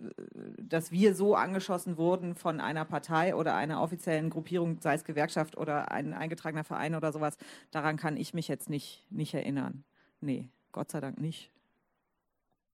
[0.58, 5.56] dass wir so angeschossen wurden von einer Partei oder einer offiziellen Gruppierung, sei es Gewerkschaft
[5.56, 7.36] oder ein eingetragener Verein oder sowas,
[7.70, 9.84] daran kann ich mich jetzt nicht, nicht erinnern.
[10.20, 11.50] Nee, Gott sei Dank nicht.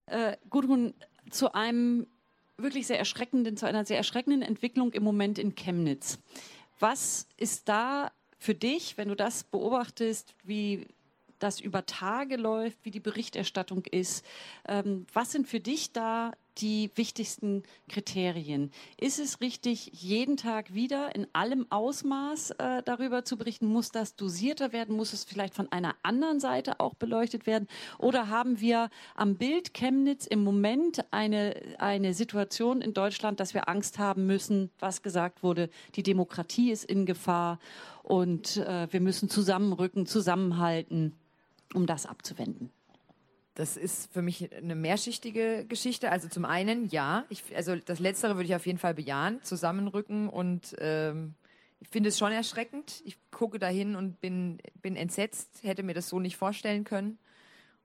[0.06, 0.94] äh, Gudrun,
[1.30, 2.06] zu einem
[2.62, 6.18] wirklich sehr erschreckenden, zu einer sehr erschreckenden Entwicklung im Moment in Chemnitz.
[6.78, 10.86] Was ist da für dich, wenn du das beobachtest, wie
[11.38, 14.24] das über Tage läuft, wie die Berichterstattung ist?
[14.66, 18.70] Ähm, was sind für dich da die wichtigsten Kriterien?
[18.96, 23.66] Ist es richtig, jeden Tag wieder in allem Ausmaß äh, darüber zu berichten?
[23.66, 24.96] Muss das dosierter werden?
[24.96, 27.68] Muss es vielleicht von einer anderen Seite auch beleuchtet werden?
[27.98, 33.68] Oder haben wir am Bild Chemnitz im Moment eine, eine Situation in Deutschland, dass wir
[33.68, 37.58] Angst haben müssen, was gesagt wurde, die Demokratie ist in Gefahr
[38.02, 41.14] und äh, wir müssen zusammenrücken, zusammenhalten,
[41.74, 42.70] um das abzuwenden?
[43.54, 46.10] Das ist für mich eine mehrschichtige Geschichte.
[46.10, 50.28] Also zum einen, ja, ich, also das Letztere würde ich auf jeden Fall bejahen, zusammenrücken
[50.28, 51.34] und ähm,
[51.80, 53.02] ich finde es schon erschreckend.
[53.04, 57.18] Ich gucke dahin und bin, bin entsetzt, hätte mir das so nicht vorstellen können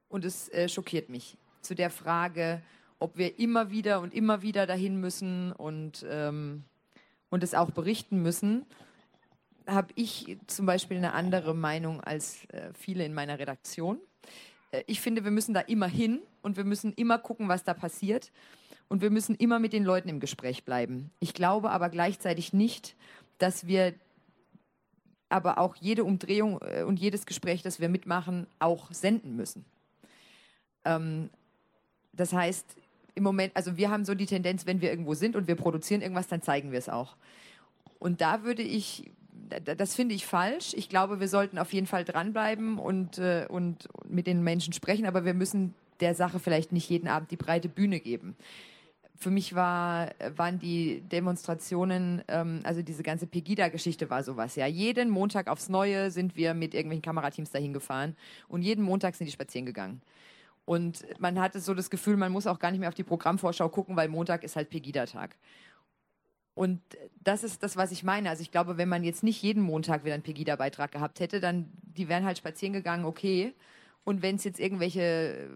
[0.08, 1.38] und es äh, schockiert mich.
[1.62, 2.62] Zu der Frage,
[2.99, 6.63] ob wir immer wieder und immer wieder dahin müssen und, ähm,
[7.30, 8.65] und es auch berichten müssen,
[9.67, 13.99] habe ich zum Beispiel eine andere Meinung als äh, viele in meiner Redaktion.
[14.75, 17.73] Äh, ich finde, wir müssen da immer hin und wir müssen immer gucken, was da
[17.73, 18.31] passiert.
[18.88, 21.09] Und wir müssen immer mit den Leuten im Gespräch bleiben.
[21.19, 22.95] Ich glaube aber gleichzeitig nicht,
[23.39, 23.95] dass wir
[25.27, 29.65] aber auch jede Umdrehung äh, und jedes Gespräch, das wir mitmachen, auch senden müssen.
[30.83, 31.29] Ähm,
[32.13, 32.77] das heißt,
[33.15, 36.01] im Moment, also wir haben so die Tendenz, wenn wir irgendwo sind und wir produzieren
[36.01, 37.15] irgendwas, dann zeigen wir es auch.
[37.97, 39.11] Und da würde ich,
[39.77, 40.73] das finde ich falsch.
[40.75, 45.05] Ich glaube, wir sollten auf jeden Fall dranbleiben und, äh, und mit den Menschen sprechen,
[45.05, 48.36] aber wir müssen der Sache vielleicht nicht jeden Abend die breite Bühne geben.
[49.17, 54.55] Für mich war, waren die Demonstrationen, ähm, also diese ganze Pegida-Geschichte war sowas.
[54.55, 58.15] Ja, jeden Montag aufs Neue sind wir mit irgendwelchen Kamerateams dahin gefahren
[58.49, 60.01] und jeden Montag sind die spazieren gegangen.
[60.65, 63.69] Und man hatte so das Gefühl, man muss auch gar nicht mehr auf die Programmvorschau
[63.69, 65.36] gucken, weil Montag ist halt Pegida-Tag.
[66.56, 66.82] Und
[67.22, 68.30] das ist das, was ich meine.
[68.30, 71.70] Also ich glaube, wenn man jetzt nicht jeden Montag wieder einen Pegida-Beitrag gehabt hätte, dann
[71.84, 73.54] die wären halt spazieren gegangen, okay.
[74.06, 75.50] Und wenn es jetzt irgendwelche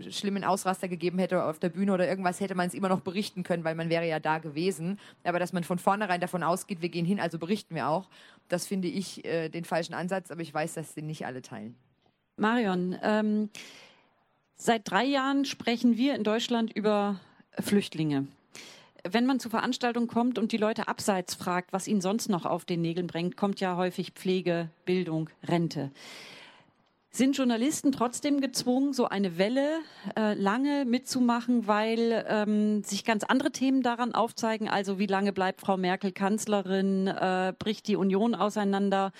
[0.00, 3.00] äh, schlimmen Ausraster gegeben hätte auf der Bühne oder irgendwas, hätte man es immer noch
[3.00, 4.98] berichten können, weil man wäre ja da gewesen.
[5.24, 8.08] Aber dass man von vornherein davon ausgeht, wir gehen hin, also berichten wir auch,
[8.48, 10.30] das finde ich äh, den falschen Ansatz.
[10.30, 11.74] Aber ich weiß, dass den nicht alle teilen.
[12.36, 13.50] Marion, ähm,
[14.54, 17.20] seit drei Jahren sprechen wir in Deutschland über
[17.58, 18.28] Flüchtlinge.
[19.10, 22.64] Wenn man zu Veranstaltungen kommt und die Leute abseits fragt, was ihnen sonst noch auf
[22.64, 25.90] den Nägeln bringt, kommt ja häufig Pflege, Bildung, Rente.
[27.10, 29.78] Sind Journalisten trotzdem gezwungen, so eine Welle
[30.14, 34.68] äh, lange mitzumachen, weil ähm, sich ganz andere Themen daran aufzeigen?
[34.68, 37.06] Also wie lange bleibt Frau Merkel Kanzlerin?
[37.06, 39.12] Äh, bricht die Union auseinander?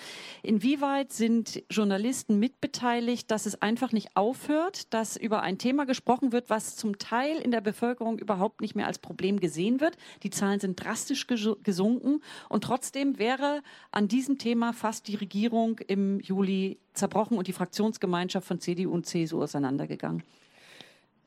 [0.43, 6.51] Inwieweit sind Journalisten mitbeteiligt, dass es einfach nicht aufhört, dass über ein Thema gesprochen wird,
[6.51, 9.97] was zum Teil in der Bevölkerung überhaupt nicht mehr als Problem gesehen wird?
[10.23, 12.21] Die Zahlen sind drastisch gesu- gesunken
[12.51, 18.47] und trotzdem wäre an diesem Thema fast die Regierung im Juli zerbrochen und die Fraktionsgemeinschaft
[18.47, 20.23] von CDU und CSU auseinandergegangen.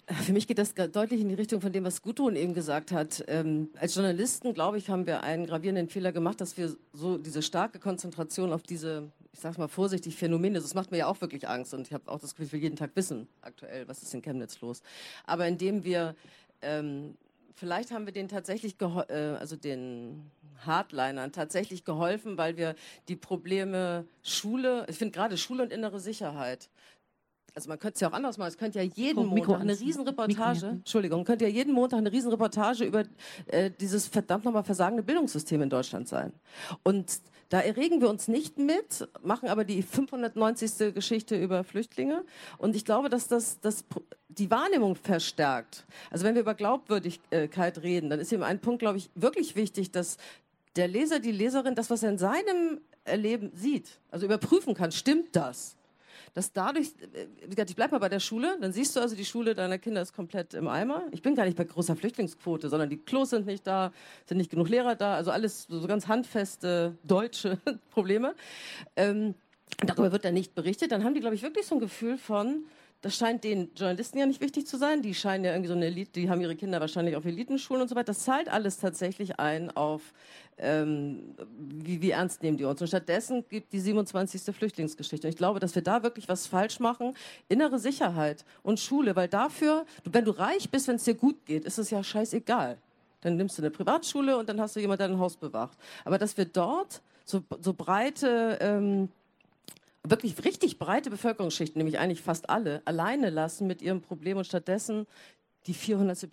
[0.07, 3.23] Für mich geht das deutlich in die Richtung von dem, was Gudrun eben gesagt hat.
[3.27, 7.41] Ähm, als Journalisten, glaube ich, haben wir einen gravierenden Fehler gemacht, dass wir so diese
[7.41, 11.47] starke Konzentration auf diese, ich sage mal vorsichtig, Phänomene, das macht mir ja auch wirklich
[11.47, 14.21] Angst und ich habe auch das Gefühl, will jeden Tag wissen, aktuell, was ist in
[14.21, 14.81] Chemnitz los.
[15.25, 16.15] Aber indem wir,
[16.61, 17.15] ähm,
[17.61, 20.31] vielleicht haben wir den tatsächlich, äh, also den
[20.65, 22.73] Hardlinern tatsächlich geholfen, weil wir
[23.07, 26.71] die Probleme Schule, ich finde gerade Schule und innere Sicherheit,
[27.53, 28.47] also man könnte es ja auch anders machen.
[28.47, 32.83] Es könnte ja jeden oh, Montag eine Riesenreportage, Entschuldigung, könnte ja jeden Montag eine Riesenreportage
[32.85, 33.03] über
[33.45, 36.33] äh, dieses verdammt nochmal versagende Bildungssystem in Deutschland sein.
[36.81, 37.21] Und
[37.51, 40.93] da erregen wir uns nicht mit, machen aber die 590.
[40.93, 42.23] Geschichte über Flüchtlinge.
[42.57, 43.83] Und ich glaube, dass das, das
[44.29, 45.85] die Wahrnehmung verstärkt.
[46.09, 49.91] Also wenn wir über Glaubwürdigkeit reden, dann ist eben ein Punkt, glaube ich, wirklich wichtig,
[49.91, 50.15] dass
[50.77, 55.35] der Leser, die Leserin das, was er in seinem Erleben sieht, also überprüfen kann, stimmt
[55.35, 55.75] das?
[56.33, 59.15] Dass dadurch, äh, wie gesagt, ich bleibe mal bei der Schule, dann siehst du also,
[59.15, 61.03] die Schule deiner Kinder ist komplett im Eimer.
[61.11, 63.91] Ich bin gar nicht bei großer Flüchtlingsquote, sondern die Klos sind nicht da,
[64.25, 67.57] sind nicht genug Lehrer da, also alles so ganz handfeste deutsche
[67.91, 68.35] Probleme.
[68.95, 69.35] Ähm,
[69.85, 70.91] darüber wird dann nicht berichtet.
[70.91, 72.65] Dann haben die, glaube ich, wirklich so ein Gefühl von,
[73.01, 75.01] das scheint den Journalisten ja nicht wichtig zu sein.
[75.01, 77.87] Die scheinen ja irgendwie so eine Elite, die haben ihre Kinder wahrscheinlich auf Elitenschulen und
[77.87, 78.05] so weiter.
[78.05, 80.13] Das zahlt alles tatsächlich ein auf,
[80.59, 82.79] ähm, wie, wie ernst nehmen die uns.
[82.79, 84.55] Und stattdessen gibt die 27.
[84.55, 85.25] Flüchtlingsgeschichte.
[85.25, 87.15] Und ich glaube, dass wir da wirklich was falsch machen.
[87.49, 91.65] Innere Sicherheit und Schule, weil dafür, wenn du reich bist, wenn es dir gut geht,
[91.65, 92.77] ist es ja scheißegal.
[93.21, 95.75] Dann nimmst du eine Privatschule und dann hast du jemanden, der dein Haus bewacht.
[96.05, 98.59] Aber dass wir dort so, so breite...
[98.61, 99.09] Ähm,
[100.03, 105.05] wirklich richtig breite Bevölkerungsschichten, nämlich eigentlich fast alle, alleine lassen mit ihrem Problem und stattdessen
[105.67, 106.27] die 400.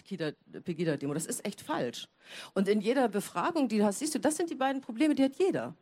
[0.64, 1.12] Pegida-Demo.
[1.12, 2.08] Das ist echt falsch.
[2.54, 5.24] Und in jeder Befragung, die du hast, siehst du, das sind die beiden Probleme, die
[5.24, 5.74] hat jeder.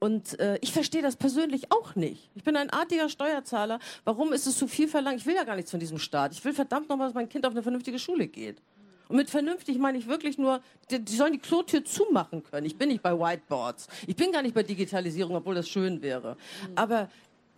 [0.00, 2.30] Und äh, ich verstehe das persönlich auch nicht.
[2.34, 3.78] Ich bin ein artiger Steuerzahler.
[4.04, 5.20] Warum ist es zu viel verlangt?
[5.20, 6.32] Ich will ja gar nichts von diesem Staat.
[6.32, 8.60] Ich will verdammt nochmal, dass mein Kind auf eine vernünftige Schule geht.
[9.08, 12.66] Und mit vernünftig meine ich wirklich nur, die, die, sollen die Klotür zumachen können.
[12.66, 13.88] Ich bin nicht bei Whiteboards.
[14.06, 16.36] Ich bin gar nicht bei Digitalisierung, obwohl das schön wäre.
[16.74, 17.08] Aber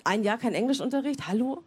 [0.04, 1.62] ein Jahr kein Englischunterricht, hallo?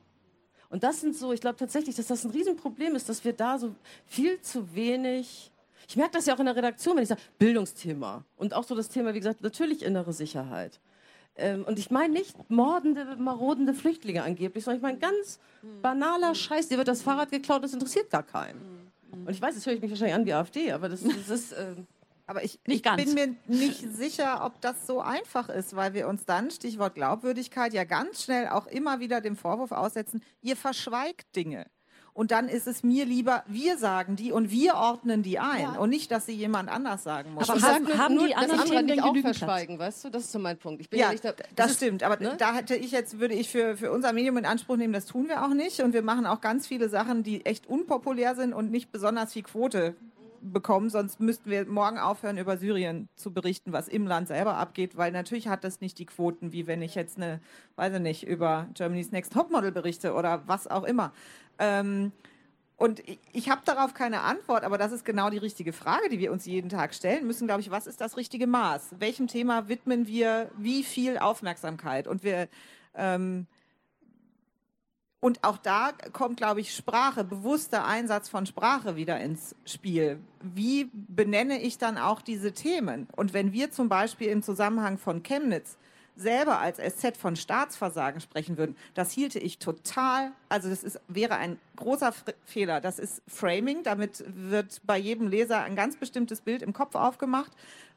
[0.69, 3.59] Und das sind so, ich glaube tatsächlich, dass das ein Riesenproblem ist, dass wir da
[3.59, 5.51] so viel zu wenig.
[5.87, 8.23] Ich merke das ja auch in der Redaktion, wenn ich sage, Bildungsthema.
[8.37, 10.79] Und auch so das Thema, wie gesagt, natürlich innere Sicherheit.
[11.35, 15.39] Ähm, und ich meine nicht mordende, marodende Flüchtlinge angeblich, sondern ich meine ganz
[15.81, 18.91] banaler Scheiß, dir wird das Fahrrad geklaut, das interessiert gar keinen.
[19.11, 21.51] Und ich weiß, jetzt höre ich mich wahrscheinlich an wie AfD, aber das, das ist.
[21.53, 21.75] Äh,
[22.25, 26.25] aber ich, ich bin mir nicht sicher, ob das so einfach ist, weil wir uns
[26.25, 31.65] dann, Stichwort Glaubwürdigkeit, ja ganz schnell auch immer wieder dem Vorwurf aussetzen, ihr verschweigt Dinge.
[32.15, 35.79] Und dann ist es mir lieber, wir sagen die und wir ordnen die ein ja.
[35.79, 37.49] und nicht, dass sie jemand anders sagen muss.
[37.49, 39.95] Aber haben, haben die anderen Themen denn auch verschweigen, Platz?
[39.95, 40.09] weißt du?
[40.12, 40.93] Das ist so mein Punkt.
[40.93, 42.03] ja, ja da, das, das stimmt.
[42.03, 42.36] Aber ne?
[42.38, 45.27] da hätte ich jetzt, würde ich für, für unser Medium in Anspruch nehmen, das tun
[45.27, 45.79] wir auch nicht.
[45.79, 49.43] Und wir machen auch ganz viele Sachen, die echt unpopulär sind und nicht besonders viel
[49.43, 49.95] Quote
[50.51, 54.97] bekommen, sonst müssten wir morgen aufhören, über Syrien zu berichten, was im Land selber abgeht,
[54.97, 57.39] weil natürlich hat das nicht die Quoten, wie wenn ich jetzt eine,
[57.75, 61.13] weiß ich nicht, über Germany's Next Topmodel berichte oder was auch immer.
[61.60, 62.12] Ähm,
[62.75, 66.19] und ich, ich habe darauf keine Antwort, aber das ist genau die richtige Frage, die
[66.19, 68.95] wir uns jeden Tag stellen müssen, glaube ich, was ist das richtige Maß?
[68.99, 72.08] Welchem Thema widmen wir wie viel Aufmerksamkeit?
[72.08, 72.49] Und wir
[72.95, 73.47] ähm,
[75.23, 80.19] und auch da kommt, glaube ich, Sprache, bewusster Einsatz von Sprache wieder ins Spiel.
[80.41, 83.07] Wie benenne ich dann auch diese Themen?
[83.15, 85.77] Und wenn wir zum Beispiel im Zusammenhang von Chemnitz
[86.17, 91.38] selber als SZ von Staatsversagen sprechen würden, das hielte ich total, also das ist, wäre
[91.38, 92.81] ein großer Fehler.
[92.81, 97.53] Das ist Framing, damit wird bei jedem Leser ein ganz bestimmtes Bild im Kopf aufgemacht.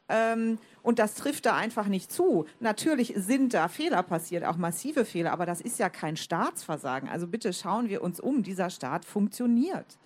[0.09, 2.45] Ähm, und das trifft da einfach nicht zu.
[2.59, 7.09] Natürlich sind da Fehler passiert, auch massive Fehler, aber das ist ja kein Staatsversagen.
[7.09, 8.43] Also bitte schauen wir uns um.
[8.43, 9.97] Dieser Staat funktioniert.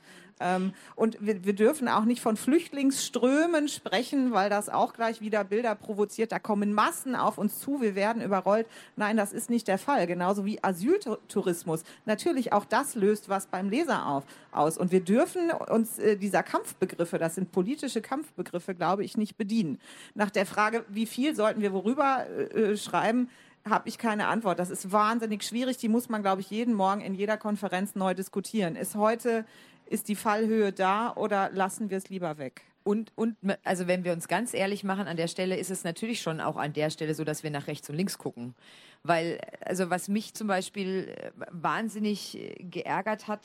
[0.42, 5.44] Ähm, und wir, wir, dürfen auch nicht von Flüchtlingsströmen sprechen, weil das auch gleich wieder
[5.44, 6.32] Bilder provoziert.
[6.32, 8.68] Da kommen Massen auf uns zu, wir werden überrollt.
[8.96, 10.08] Nein, das ist nicht der Fall.
[10.08, 11.84] Genauso wie Asyltourismus.
[12.06, 14.78] Natürlich auch das löst was beim Leser auf, aus.
[14.78, 19.80] Und wir dürfen uns äh, dieser Kampfbegriffe, das sind politische Kampfbegriffe, glaube ich, nicht bedienen.
[20.16, 23.30] Nach der Frage, wie viel sollten wir worüber äh, schreiben,
[23.70, 24.60] habe ich keine Antwort.
[24.60, 25.78] Das ist wahnsinnig schwierig.
[25.78, 28.76] Die muss man, glaube ich, jeden Morgen in jeder Konferenz neu diskutieren.
[28.76, 29.46] Ist heute
[29.92, 32.64] ist die Fallhöhe da oder lassen wir es lieber weg?
[32.84, 36.22] Und, und also wenn wir uns ganz ehrlich machen, an der Stelle ist es natürlich
[36.22, 38.56] schon auch an der Stelle so, dass wir nach rechts und links gucken.
[39.04, 43.42] Weil, also was mich zum Beispiel äh, wahnsinnig äh, geärgert hat,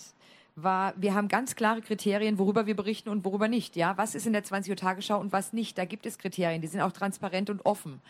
[0.55, 3.77] war, wir haben ganz klare Kriterien, worüber wir berichten und worüber nicht.
[3.77, 5.77] Ja, was ist in der 20 Uhr Tagesschau und was nicht?
[5.77, 8.01] Da gibt es Kriterien, die sind auch transparent und offen.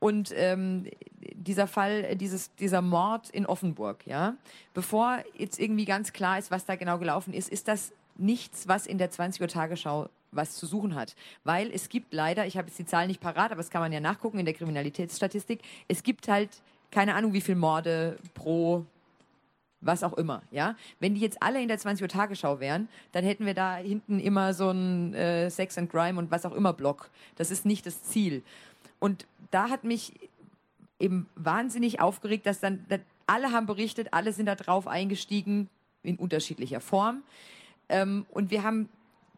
[0.00, 0.86] Und ähm,
[1.34, 4.34] dieser Fall, dieses, dieser Mord in Offenburg, ja,
[4.74, 8.86] bevor jetzt irgendwie ganz klar ist, was da genau gelaufen ist, ist das nichts, was
[8.86, 11.14] in der 20 Uhr Tagesschau was zu suchen hat.
[11.44, 13.92] Weil es gibt leider, ich habe jetzt die Zahlen nicht parat, aber das kann man
[13.92, 16.50] ja nachgucken in der Kriminalitätsstatistik, es gibt halt
[16.90, 18.84] keine Ahnung, wie viele Morde pro
[19.80, 20.74] was auch immer, ja.
[20.98, 24.18] Wenn die jetzt alle in der 20 Uhr Tagesschau wären, dann hätten wir da hinten
[24.18, 27.10] immer so ein äh, Sex and Crime und was auch immer Block.
[27.36, 28.42] Das ist nicht das Ziel.
[28.98, 30.14] Und da hat mich
[30.98, 35.68] eben wahnsinnig aufgeregt, dass dann dass alle haben berichtet, alle sind da drauf eingestiegen
[36.02, 37.22] in unterschiedlicher Form.
[37.88, 38.88] Ähm, und wir haben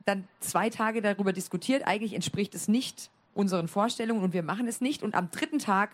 [0.05, 1.87] dann zwei Tage darüber diskutiert.
[1.87, 5.03] Eigentlich entspricht es nicht unseren Vorstellungen und wir machen es nicht.
[5.03, 5.91] Und am dritten Tag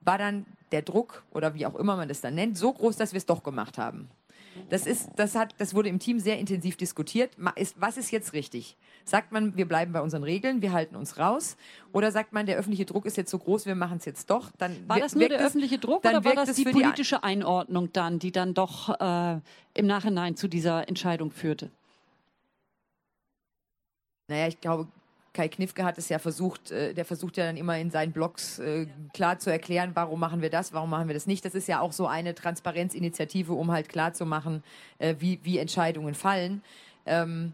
[0.00, 3.12] war dann der Druck oder wie auch immer man das dann nennt, so groß, dass
[3.12, 4.08] wir es doch gemacht haben.
[4.68, 7.30] Das ist, das hat, das wurde im Team sehr intensiv diskutiert.
[7.76, 8.76] was ist jetzt richtig?
[9.04, 11.56] Sagt man, wir bleiben bei unseren Regeln, wir halten uns raus?
[11.92, 14.50] Oder sagt man, der öffentliche Druck ist jetzt so groß, wir machen es jetzt doch?
[14.58, 18.18] Dann war das nur der öffentliche Druck oder war das die politische die Einordnung dann,
[18.18, 19.40] die dann doch äh,
[19.74, 21.70] im Nachhinein zu dieser Entscheidung führte?
[24.28, 24.88] Naja, ich glaube,
[25.38, 28.58] Kai Knifke hat es ja versucht, äh, der versucht ja dann immer in seinen Blogs
[28.58, 31.44] äh, klar zu erklären, warum machen wir das, warum machen wir das nicht.
[31.44, 34.64] Das ist ja auch so eine Transparenzinitiative, um halt klar zu machen,
[34.98, 36.60] äh, wie, wie Entscheidungen fallen.
[37.06, 37.52] Ähm,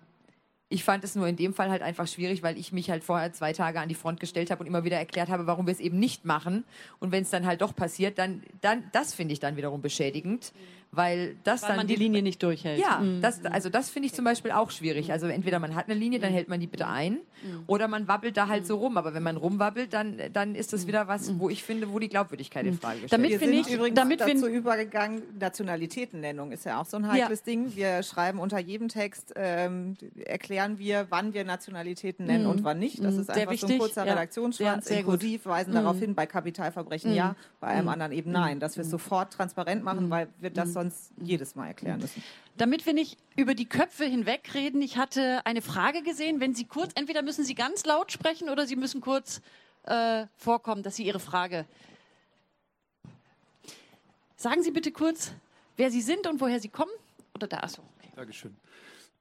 [0.70, 3.34] ich fand es nur in dem Fall halt einfach schwierig, weil ich mich halt vorher
[3.34, 5.78] zwei Tage an die Front gestellt habe und immer wieder erklärt habe, warum wir es
[5.78, 6.64] eben nicht machen.
[7.00, 10.54] Und wenn es dann halt doch passiert, dann, dann das finde ich dann wiederum beschädigend
[10.96, 12.80] weil das weil dann man die Linie nicht durchhält.
[12.80, 13.20] Ja, mhm.
[13.20, 15.12] das, also das finde ich zum Beispiel auch schwierig.
[15.12, 17.64] Also entweder man hat eine Linie, dann hält man die bitte ein, mhm.
[17.66, 18.96] oder man wabbelt da halt so rum.
[18.96, 22.08] Aber wenn man rumwabbelt, dann, dann ist das wieder was, wo ich finde, wo die
[22.08, 23.12] Glaubwürdigkeit in Frage steht.
[23.12, 27.40] Damit wir sind ich, übrigens damit dazu übergegangen, Nationalitätennennung ist ja auch so ein heikles
[27.40, 27.44] ja.
[27.44, 27.74] Ding.
[27.74, 32.50] Wir schreiben unter jedem Text, ähm, erklären wir, wann wir Nationalitäten nennen mhm.
[32.50, 33.02] und wann nicht.
[33.02, 33.68] Das ist sehr einfach wichtig.
[33.68, 34.12] so ein kurzer ja.
[34.12, 34.88] Redaktionsschwanz.
[34.88, 35.76] Ja, Inklusiv weisen mhm.
[35.76, 38.60] darauf hin, bei Kapitalverbrechen ja, bei einem anderen eben nein.
[38.60, 42.22] Dass wir es sofort transparent machen, weil wir das sonst sonst jedes Mal erklären müssen.
[42.56, 46.40] Damit wir nicht über die Köpfe hinweg reden, ich hatte eine Frage gesehen.
[46.40, 49.40] Wenn Sie kurz, entweder müssen Sie ganz laut sprechen oder Sie müssen kurz
[49.84, 51.66] äh, vorkommen, dass Sie Ihre Frage.
[54.36, 55.32] Sagen Sie bitte kurz,
[55.76, 56.92] wer Sie sind und woher Sie kommen.
[57.34, 57.82] Oder da, achso.
[57.98, 58.10] Okay.
[58.14, 58.56] Dankeschön.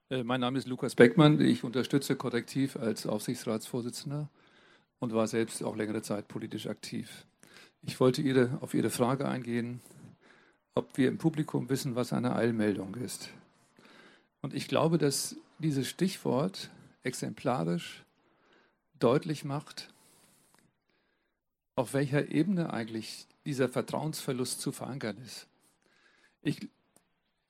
[0.10, 1.40] Äh, mein Name ist Lukas Beckmann.
[1.40, 4.30] Ich unterstütze Korrektiv als Aufsichtsratsvorsitzender
[5.00, 7.26] und war selbst auch längere Zeit politisch aktiv.
[7.84, 9.82] Ich wollte Ihre, auf Ihre Frage eingehen,
[10.76, 13.30] ob wir im Publikum wissen, was eine Eilmeldung ist.
[14.42, 16.70] Und ich glaube, dass dieses Stichwort
[17.04, 18.04] exemplarisch
[19.00, 19.94] deutlich macht,
[21.76, 25.48] auf welcher Ebene eigentlich dieser Vertrauensverlust zu verankern ist.
[26.42, 26.68] Ich,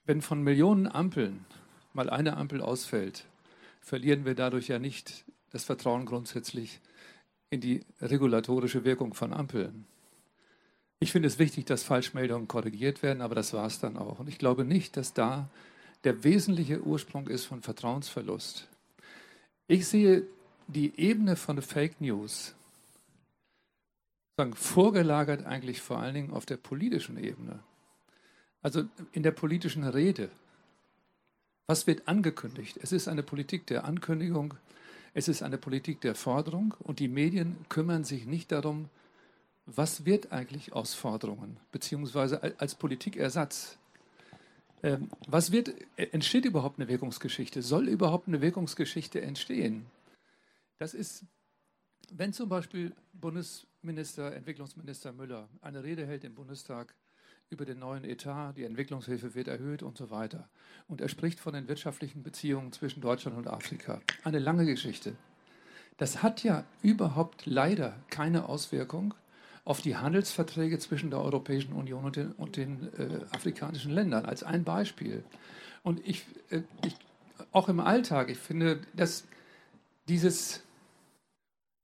[0.05, 1.45] wenn von Millionen Ampeln
[1.93, 3.25] mal eine Ampel ausfällt,
[3.81, 6.79] verlieren wir dadurch ja nicht das Vertrauen grundsätzlich
[7.49, 9.85] in die regulatorische Wirkung von Ampeln.
[11.03, 14.19] Ich finde es wichtig, dass Falschmeldungen korrigiert werden, aber das war es dann auch.
[14.19, 15.49] Und ich glaube nicht, dass da
[16.05, 18.69] der wesentliche Ursprung ist von Vertrauensverlust.
[19.67, 20.23] Ich sehe
[20.67, 22.55] die Ebene von Fake News
[24.53, 27.59] vorgelagert eigentlich vor allen Dingen auf der politischen Ebene.
[28.61, 30.29] Also in der politischen Rede.
[31.67, 32.79] Was wird angekündigt?
[32.81, 34.53] Es ist eine Politik der Ankündigung,
[35.13, 38.87] es ist eine Politik der Forderung und die Medien kümmern sich nicht darum,
[39.65, 43.77] was wird eigentlich aus Forderungen, beziehungsweise als Politikersatz?
[44.81, 47.61] Ähm, was wird, äh, entsteht überhaupt eine Wirkungsgeschichte?
[47.61, 49.85] Soll überhaupt eine Wirkungsgeschichte entstehen?
[50.77, 51.23] Das ist,
[52.11, 56.93] wenn zum Beispiel Bundesminister, Entwicklungsminister Müller eine Rede hält im Bundestag
[57.49, 60.49] über den neuen Etat, die Entwicklungshilfe wird erhöht und so weiter.
[60.87, 64.01] Und er spricht von den wirtschaftlichen Beziehungen zwischen Deutschland und Afrika.
[64.23, 65.15] Eine lange Geschichte.
[65.97, 69.13] Das hat ja überhaupt leider keine Auswirkung
[69.65, 74.43] auf die Handelsverträge zwischen der Europäischen Union und den, und den äh, afrikanischen Ländern, als
[74.43, 75.23] ein Beispiel.
[75.83, 76.95] Und ich, äh, ich,
[77.51, 79.25] auch im Alltag, ich finde, dass
[80.07, 80.63] dieses,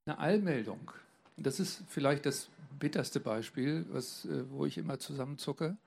[0.05, 0.91] eine Allmeldung,
[1.37, 2.49] das ist vielleicht das
[2.79, 5.77] bitterste Beispiel, was, äh, wo ich immer zusammenzucke.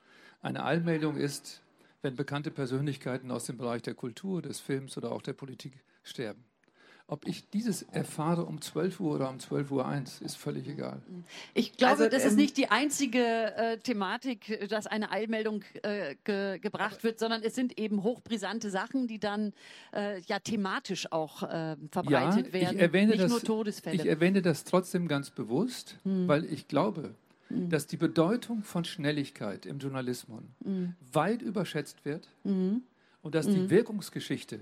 [0.40, 1.62] Eine Allmeldung ist,
[2.00, 5.72] wenn bekannte Persönlichkeiten aus dem Bereich der Kultur, des Films oder auch der Politik
[6.02, 6.44] sterben.
[7.06, 11.02] Ob ich dieses erfahre um 12 Uhr oder um 12 Uhr 1, ist völlig egal.
[11.52, 16.14] Ich glaube, also, das ähm, ist nicht die einzige äh, Thematik, dass eine Eilmeldung äh,
[16.24, 19.52] ge gebracht wird, sondern es sind eben hochbrisante Sachen, die dann
[19.92, 22.76] äh, ja thematisch auch äh, verbreitet ja, werden.
[22.76, 23.96] Ich erwähne nicht das, nur Todesfälle.
[23.96, 26.28] Ich erwähne das trotzdem ganz bewusst, hm.
[26.28, 27.14] weil ich glaube,
[27.48, 27.68] hm.
[27.68, 30.94] dass die Bedeutung von Schnelligkeit im Journalismus hm.
[31.12, 32.82] weit überschätzt wird hm.
[33.22, 33.70] und dass die hm.
[33.70, 34.60] Wirkungsgeschichte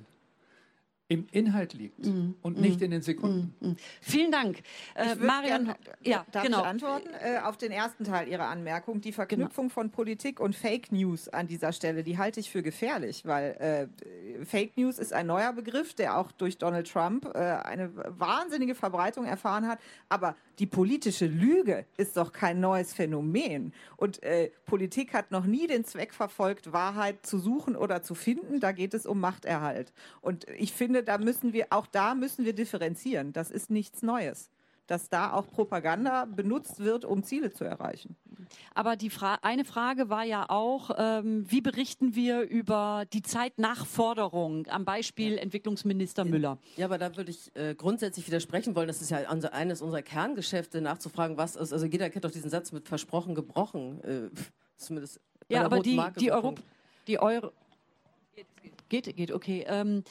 [1.11, 3.77] im Inhalt liegt und nicht in den Sekunden.
[4.01, 4.63] Vielen Dank.
[4.95, 6.61] Äh, Marion, gern- ja, darf genau.
[6.61, 9.01] ich antworten äh, auf den ersten Teil Ihrer Anmerkung?
[9.01, 13.27] Die Verknüpfung von Politik und Fake News an dieser Stelle, die halte ich für gefährlich,
[13.27, 13.89] weil
[14.39, 18.77] äh, Fake News ist ein neuer Begriff, der auch durch Donald Trump äh, eine wahnsinnige
[18.77, 19.81] Verbreitung erfahren hat.
[20.09, 23.73] Aber die politische Lüge ist doch kein neues Phänomen.
[23.97, 28.61] Und äh, Politik hat noch nie den Zweck verfolgt, Wahrheit zu suchen oder zu finden.
[28.61, 29.93] Da geht es um Machterhalt.
[30.21, 33.33] Und ich finde, da müssen wir, auch da müssen wir differenzieren.
[33.33, 34.51] Das ist nichts Neues.
[34.87, 38.17] Dass da auch Propaganda benutzt wird, um Ziele zu erreichen.
[38.75, 43.59] Aber die Fra eine Frage war ja auch, ähm, wie berichten wir über die Zeit
[43.59, 44.67] nach Forderung?
[44.67, 46.59] Am Beispiel Entwicklungsminister Müller.
[46.77, 48.89] Ja, aber da würde ich äh, grundsätzlich widersprechen wollen.
[48.89, 51.73] Das ist ja unser, eines unserer Kerngeschäfte, nachzufragen, was ist.
[51.73, 54.03] Also jeder kennt doch diesen Satz mit versprochen, gebrochen.
[54.03, 54.31] Äh,
[54.77, 56.63] zumindest Ja, aber die, die so ein Euro, Punkt.
[57.07, 57.53] die Euro,
[58.89, 59.65] geht, geht, okay.
[59.69, 60.03] Ähm,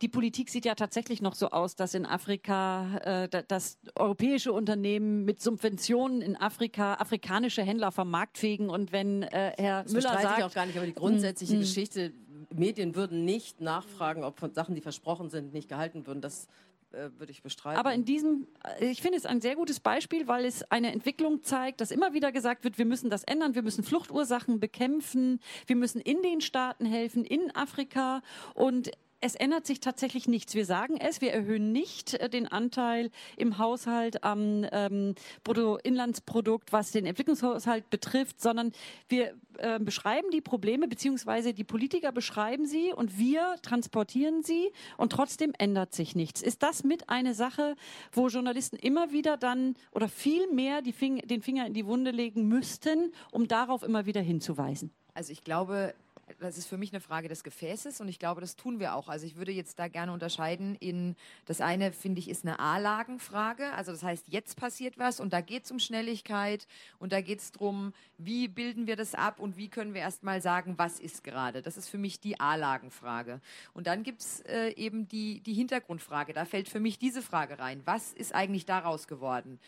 [0.00, 4.52] die Politik sieht ja tatsächlich noch so aus, dass in Afrika, äh, da- dass europäische
[4.52, 9.92] Unternehmen mit Subventionen in Afrika afrikanische Händler vom Markt fegen und wenn äh, Herr Das
[9.92, 11.60] Müller bestreite ich sagt, auch gar nicht, aber die grundsätzliche Mm, mm.
[11.60, 12.12] Geschichte,
[12.54, 16.20] Medien würden nicht nachfragen, ob von Sachen, die versprochen sind, nicht gehalten würden.
[16.20, 16.48] Das
[16.92, 17.78] äh, würde ich bestreiten.
[17.78, 18.46] Aber in diesem,
[18.80, 22.14] äh, ich finde es ein sehr gutes Beispiel, weil es eine Entwicklung zeigt, dass immer
[22.14, 26.40] wieder gesagt wird, wir müssen das ändern, wir müssen Fluchtursachen bekämpfen, wir müssen in den
[26.40, 28.22] Staaten helfen, in Afrika
[28.54, 28.90] und
[29.20, 30.54] es ändert sich tatsächlich nichts.
[30.54, 35.14] Wir sagen es, wir erhöhen nicht äh, den Anteil im Haushalt am ähm,
[35.44, 38.72] Bruttoinlandsprodukt, was den Entwicklungshaushalt betrifft, sondern
[39.08, 45.10] wir äh, beschreiben die Probleme, beziehungsweise die Politiker beschreiben sie und wir transportieren sie und
[45.10, 46.42] trotzdem ändert sich nichts.
[46.42, 47.74] Ist das mit eine Sache,
[48.12, 52.48] wo Journalisten immer wieder dann oder viel mehr Fing den Finger in die Wunde legen
[52.48, 54.90] müssten, um darauf immer wieder hinzuweisen?
[55.14, 55.94] Also ich glaube,
[56.40, 59.08] das ist für mich eine Frage des Gefäßes und ich glaube, das tun wir auch.
[59.08, 61.16] Also ich würde jetzt da gerne unterscheiden in,
[61.46, 65.40] das eine finde ich ist eine A-Lagenfrage, also das heißt, jetzt passiert was und da
[65.40, 66.66] geht es um Schnelligkeit
[66.98, 70.40] und da geht es darum, wie bilden wir das ab und wie können wir erstmal
[70.40, 71.62] sagen, was ist gerade.
[71.62, 73.40] Das ist für mich die A-Lagenfrage.
[73.74, 77.58] Und dann gibt es äh, eben die, die Hintergrundfrage, da fällt für mich diese Frage
[77.58, 77.82] rein.
[77.84, 79.58] Was ist eigentlich daraus geworden?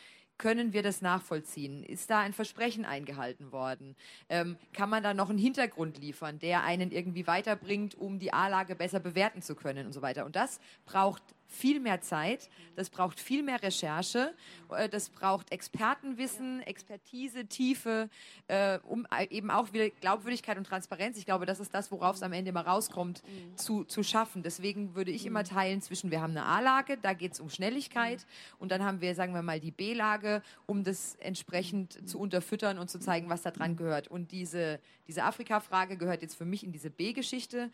[0.40, 1.84] Können wir das nachvollziehen?
[1.84, 3.94] Ist da ein Versprechen eingehalten worden?
[4.30, 8.74] Ähm, kann man da noch einen Hintergrund liefern, der einen irgendwie weiterbringt, um die A-Lage
[8.74, 10.24] besser bewerten zu können und so weiter?
[10.24, 14.32] Und das braucht viel mehr Zeit, das braucht viel mehr Recherche,
[14.70, 18.08] äh, das braucht Expertenwissen, Expertise, Tiefe,
[18.46, 21.18] äh, um eben auch wieder Glaubwürdigkeit und Transparenz.
[21.18, 23.22] Ich glaube, das ist das, worauf es am Ende immer rauskommt,
[23.56, 24.42] zu, zu schaffen.
[24.42, 28.24] Deswegen würde ich immer teilen zwischen, wir haben eine A-Lage, da geht es um Schnelligkeit
[28.58, 32.88] und dann haben wir, sagen wir mal, die B-Lage, um das entsprechend zu unterfüttern und
[32.88, 34.08] zu zeigen, was da dran gehört.
[34.08, 34.78] Und diese,
[35.08, 37.70] diese Afrika-Frage gehört jetzt für mich in diese B-Geschichte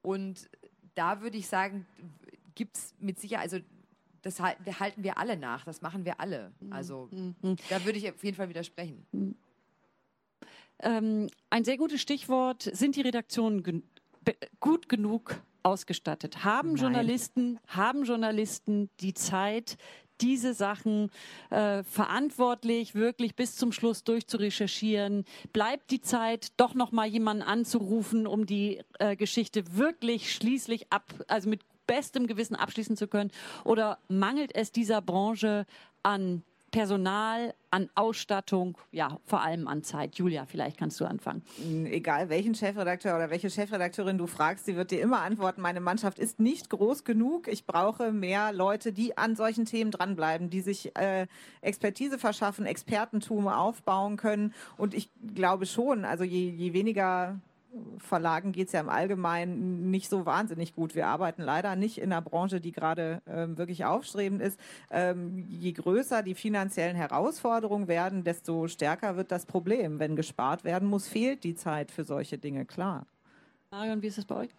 [0.00, 0.48] und
[0.94, 1.86] da würde ich sagen,
[2.58, 3.64] gibt es mit Sicherheit, also
[4.22, 6.52] das hal- das halten wir alle nach, das machen wir alle.
[6.70, 7.08] Also
[7.70, 9.06] da würde ich auf jeden Fall widersprechen.
[10.80, 13.82] Ähm, ein sehr gutes Stichwort, sind die Redaktionen gen
[14.60, 16.44] gut genug ausgestattet?
[16.44, 16.76] Haben Nein.
[16.82, 19.78] Journalisten, haben Journalisten die Zeit,
[20.20, 21.10] diese Sachen
[21.50, 25.24] äh, verantwortlich wirklich bis zum Schluss durchzurecherchieren?
[25.52, 31.14] Bleibt die Zeit, doch noch mal jemanden anzurufen, um die äh, Geschichte wirklich schließlich ab,
[31.28, 33.32] also mit bestem Gewissen abschließen zu können?
[33.64, 35.66] Oder mangelt es dieser Branche
[36.04, 40.16] an Personal, an Ausstattung, ja, vor allem an Zeit?
[40.16, 41.42] Julia, vielleicht kannst du anfangen.
[41.86, 46.18] Egal welchen Chefredakteur oder welche Chefredakteurin du fragst, sie wird dir immer antworten, meine Mannschaft
[46.18, 47.48] ist nicht groß genug.
[47.48, 51.26] Ich brauche mehr Leute, die an solchen Themen dranbleiben, die sich äh,
[51.62, 54.52] Expertise verschaffen, Expertentum aufbauen können.
[54.76, 57.40] Und ich glaube schon, also je, je weniger
[57.98, 60.94] Verlagen geht es ja im Allgemeinen nicht so wahnsinnig gut.
[60.94, 64.58] Wir arbeiten leider nicht in einer Branche, die gerade ähm, wirklich aufstrebend ist.
[64.90, 69.98] Ähm, je größer die finanziellen Herausforderungen werden, desto stärker wird das Problem.
[69.98, 73.06] Wenn gespart werden muss, fehlt die Zeit für solche Dinge, klar.
[73.70, 74.50] Marion, wie ist es bei euch?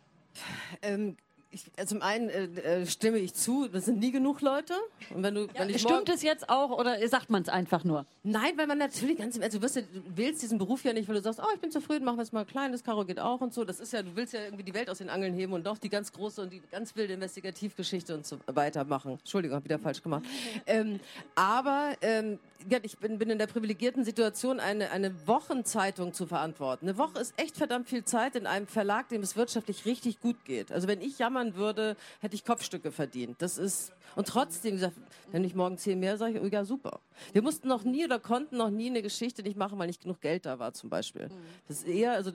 [0.82, 1.18] Ähm,
[1.52, 4.74] ich, äh, zum einen äh, äh, stimme ich zu, das sind nie genug Leute.
[5.14, 8.06] Und wenn du, wenn ich Stimmt es jetzt auch oder sagt man es einfach nur?
[8.24, 10.94] Nein, weil man natürlich ganz im Ernst, du, wirst ja, du wählst diesen Beruf ja
[10.94, 13.06] nicht, weil du sagst, oh, ich bin zufrieden, machen wir es mal klein, das Karo
[13.06, 13.66] geht auch und so.
[13.66, 15.78] Das ist ja, du willst ja irgendwie die Welt aus den Angeln heben und doch
[15.78, 19.14] die ganz große und die ganz wilde Investigativgeschichte und so weiter machen.
[19.14, 20.24] Entschuldigung, hab wieder falsch gemacht.
[20.68, 21.00] ähm,
[21.36, 22.40] aber ähm,
[22.70, 26.88] ja, ich bin, bin in der privilegierten Situation, eine, eine Wochenzeitung zu verantworten.
[26.88, 30.44] Eine Woche ist echt verdammt viel Zeit in einem Verlag, dem es wirtschaftlich richtig gut
[30.46, 30.72] geht.
[30.72, 33.42] Also wenn ich jammern würde, hätte ich Kopfstücke verdient.
[33.42, 34.96] Das ist und trotzdem gesagt,
[35.32, 37.00] wenn ich morgen zehn mehr sage, ich, ja super.
[37.32, 40.20] Wir mussten noch nie oder konnten noch nie eine Geschichte nicht machen, weil nicht genug
[40.20, 41.30] Geld da war zum Beispiel.
[41.68, 42.32] Das ist eher, also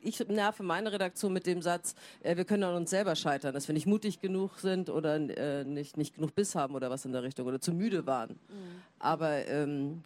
[0.00, 3.68] ich nerve meine Redaktion mit dem Satz, äh, wir können an uns selber scheitern, dass
[3.68, 7.12] wir nicht mutig genug sind oder äh, nicht, nicht genug Biss haben oder was in
[7.12, 8.30] der Richtung oder zu müde waren.
[8.30, 8.82] Mhm.
[8.98, 10.02] Aber ähm,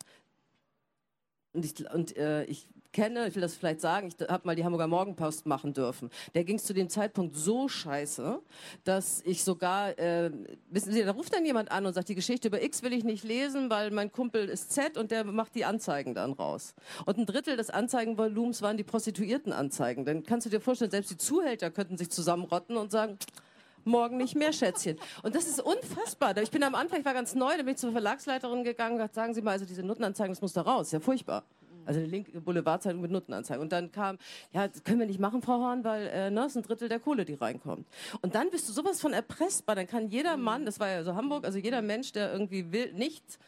[1.52, 4.64] und ich, und äh, ich kenne, ich will das vielleicht sagen, ich habe mal die
[4.64, 6.10] Hamburger Morgenpost machen dürfen.
[6.34, 8.40] Der ging zu dem Zeitpunkt so scheiße,
[8.84, 10.30] dass ich sogar, äh,
[10.70, 13.04] wissen Sie, da ruft dann jemand an und sagt, die Geschichte über X will ich
[13.04, 16.74] nicht lesen, weil mein Kumpel ist Z und der macht die Anzeigen dann raus.
[17.06, 20.04] Und ein Drittel des Anzeigenvolumens waren die Prostituiertenanzeigen.
[20.04, 23.18] Dann kannst du dir vorstellen, selbst die Zuhälter könnten sich zusammenrotten und sagen,
[23.84, 24.98] morgen nicht mehr, Schätzchen.
[25.22, 26.36] Und das ist unfassbar.
[26.38, 28.98] Ich bin am Anfang, ich war ganz neu, da bin ich zur Verlagsleiterin gegangen und
[28.98, 31.44] gesagt, sagen Sie mal, also diese Nuttenanzeigen, das muss da raus, ja furchtbar.
[31.86, 33.62] Also eine linke Boulevardzeitung mit Nuttenanzeigen.
[33.62, 34.18] Und dann kam,
[34.52, 37.00] ja, das können wir nicht machen, Frau Horn, weil äh, ne, ist ein Drittel der
[37.00, 37.86] Kohle, die reinkommt.
[38.20, 39.76] Und dann bist du sowas von erpressbar.
[39.76, 40.42] Dann kann jeder mhm.
[40.42, 43.38] Mann, das war ja so Hamburg, also jeder Mensch, der irgendwie will, nicht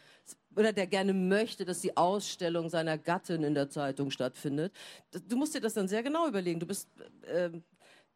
[0.57, 4.73] oder der gerne möchte, dass die Ausstellung seiner Gattin in der Zeitung stattfindet.
[5.29, 6.61] Du musst dir das dann sehr genau überlegen.
[6.61, 6.89] Du bist
[7.23, 7.51] äh,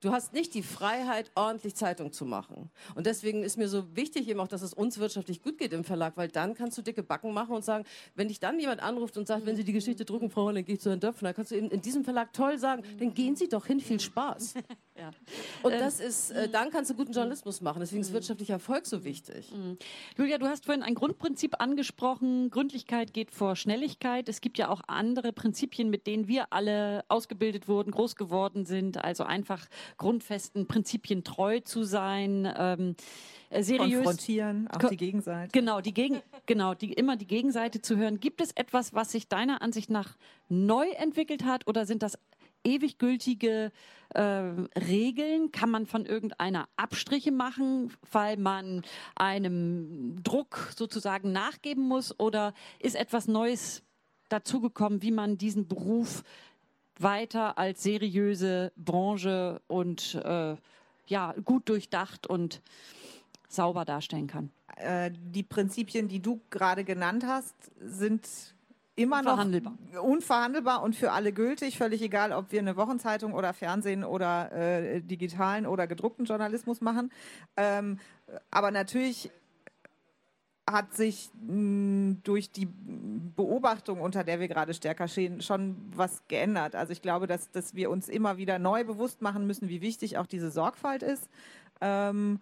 [0.00, 2.70] Du hast nicht die Freiheit, ordentlich Zeitung zu machen.
[2.94, 5.82] Und deswegen ist mir so wichtig eben auch, dass es uns wirtschaftlich gut geht im
[5.82, 7.84] Verlag, weil dann kannst du dicke Backen machen und sagen,
[8.14, 10.76] wenn dich dann jemand anruft und sagt, wenn Sie die Geschichte drucken, Frau Holland, gehe
[10.76, 13.48] ich zu Herrn Döpfner, kannst du eben in diesem Verlag toll sagen, dann gehen Sie
[13.48, 14.54] doch hin, viel Spaß.
[14.98, 15.10] Ja.
[15.62, 17.78] Und ähm, das ist, äh, dann kannst du guten Journalismus machen.
[17.78, 19.52] Deswegen ist wirtschaftlicher Erfolg so wichtig.
[20.16, 22.50] Julia, du hast vorhin ein Grundprinzip angesprochen.
[22.50, 24.28] Gründlichkeit geht vor Schnelligkeit.
[24.28, 29.04] Es gibt ja auch andere Prinzipien, mit denen wir alle ausgebildet wurden, groß geworden sind.
[29.04, 32.52] Also einfach grundfesten Prinzipien treu zu sein.
[32.56, 32.96] Ähm,
[33.50, 35.50] äh, seriös konfrontieren, auch die Gegenseite.
[35.52, 38.20] Genau, die Gegen, genau, die immer die Gegenseite zu hören.
[38.20, 40.16] Gibt es etwas, was sich deiner Ansicht nach
[40.48, 42.18] neu entwickelt hat, oder sind das
[42.64, 43.72] ewig gültige
[44.10, 45.52] äh, Regeln?
[45.52, 48.82] Kann man von irgendeiner Abstriche machen, weil man
[49.14, 52.18] einem Druck sozusagen nachgeben muss?
[52.18, 53.82] Oder ist etwas Neues
[54.28, 56.22] dazugekommen, wie man diesen Beruf
[56.98, 60.56] weiter als seriöse Branche und äh,
[61.06, 62.60] ja, gut durchdacht und
[63.48, 64.50] sauber darstellen kann?
[64.76, 68.28] Äh, die Prinzipien, die du gerade genannt hast, sind
[68.98, 69.38] immer noch
[70.02, 75.00] unverhandelbar und für alle gültig, völlig egal, ob wir eine Wochenzeitung oder Fernsehen oder äh,
[75.00, 77.12] digitalen oder gedruckten Journalismus machen.
[77.56, 77.98] Ähm,
[78.50, 79.30] aber natürlich
[80.72, 82.68] hat sich mh, durch die
[83.36, 86.74] Beobachtung, unter der wir gerade stärker stehen, schon was geändert.
[86.74, 90.18] Also ich glaube, dass, dass wir uns immer wieder neu bewusst machen müssen, wie wichtig
[90.18, 91.28] auch diese Sorgfalt ist
[91.80, 92.40] ähm,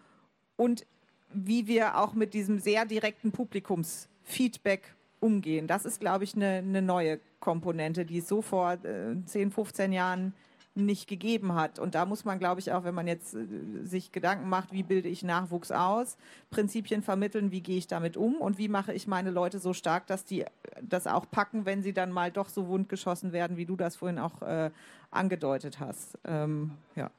[0.56, 0.86] und
[1.32, 5.66] wie wir auch mit diesem sehr direkten Publikumsfeedback umgehen.
[5.66, 9.92] Das ist, glaube ich, eine, eine neue Komponente, die es so vor äh, 10, 15
[9.92, 10.34] Jahren
[10.76, 11.78] nicht gegeben hat.
[11.78, 13.46] Und da muss man, glaube ich, auch, wenn man jetzt äh,
[13.82, 16.16] sich Gedanken macht, wie bilde ich Nachwuchs aus,
[16.50, 20.06] Prinzipien vermitteln, wie gehe ich damit um und wie mache ich meine Leute so stark,
[20.06, 20.44] dass die
[20.82, 24.18] das auch packen, wenn sie dann mal doch so wundgeschossen werden, wie du das vorhin
[24.18, 24.70] auch äh,
[25.10, 26.18] angedeutet hast.
[26.24, 27.10] Ähm, ja.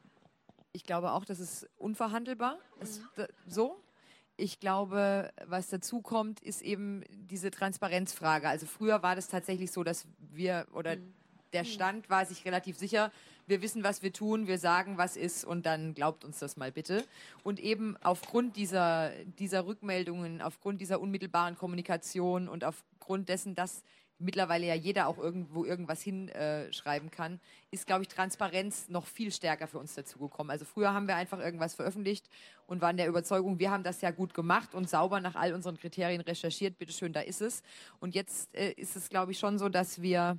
[0.71, 2.57] Ich glaube auch, das ist unverhandelbar.
[2.75, 2.81] Mhm.
[2.81, 3.01] Ist
[3.47, 3.77] so,
[4.37, 8.47] ich glaube, was dazu kommt, ist eben diese Transparenzfrage.
[8.47, 11.13] Also früher war das tatsächlich so, dass wir oder mhm.
[11.53, 13.11] der Stand war sich relativ sicher,
[13.47, 16.71] wir wissen, was wir tun, wir sagen, was ist und dann glaubt uns das mal
[16.71, 17.03] bitte.
[17.43, 23.83] Und eben aufgrund dieser, dieser Rückmeldungen, aufgrund dieser unmittelbaren Kommunikation und aufgrund dessen, dass
[24.19, 27.39] mittlerweile ja jeder auch irgendwo irgendwas hinschreiben äh, kann,
[27.71, 30.51] ist, glaube ich, Transparenz noch viel stärker für uns dazugekommen.
[30.51, 32.29] Also früher haben wir einfach irgendwas veröffentlicht
[32.65, 35.77] und waren der Überzeugung, wir haben das ja gut gemacht und sauber nach all unseren
[35.77, 37.61] Kriterien recherchiert, bitteschön, da ist es.
[37.99, 40.37] Und jetzt äh, ist es, glaube ich, schon so, dass wir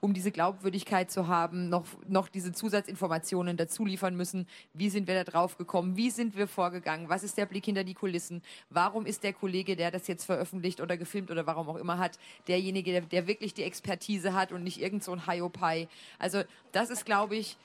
[0.00, 4.46] um diese Glaubwürdigkeit zu haben, noch, noch diese Zusatzinformationen dazu liefern müssen.
[4.74, 5.96] Wie sind wir da drauf gekommen?
[5.96, 7.08] Wie sind wir vorgegangen?
[7.08, 8.42] Was ist der Blick hinter die Kulissen?
[8.70, 12.18] Warum ist der Kollege, der das jetzt veröffentlicht oder gefilmt oder warum auch immer hat,
[12.48, 15.88] derjenige, der, der wirklich die Expertise hat und nicht irgend so ein Hiopai?
[16.18, 17.56] Also das ist, glaube ich,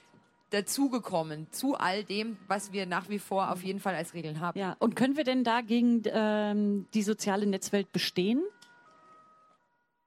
[0.51, 4.59] dazugekommen zu all dem, was wir nach wie vor auf jeden Fall als Regeln haben.
[4.59, 8.43] Ja, und können wir denn dagegen ähm, die soziale Netzwelt bestehen?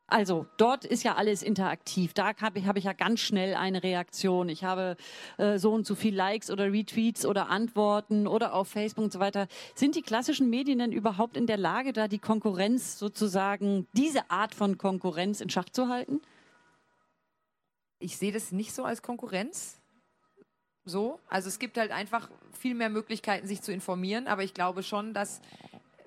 [0.06, 2.12] Also dort ist ja alles interaktiv.
[2.12, 4.50] Da habe ich, hab ich ja ganz schnell eine Reaktion.
[4.50, 4.96] Ich habe
[5.38, 9.18] äh, so und so viel Likes oder Retweets oder Antworten oder auf Facebook und so
[9.18, 9.48] weiter.
[9.74, 14.54] Sind die klassischen Medien denn überhaupt in der Lage, da die Konkurrenz sozusagen, diese Art
[14.54, 16.20] von Konkurrenz in Schach zu halten?
[17.98, 19.80] Ich sehe das nicht so als Konkurrenz.
[20.84, 21.18] So.
[21.28, 24.26] Also es gibt halt einfach viel mehr Möglichkeiten, sich zu informieren.
[24.26, 25.40] Aber ich glaube schon, dass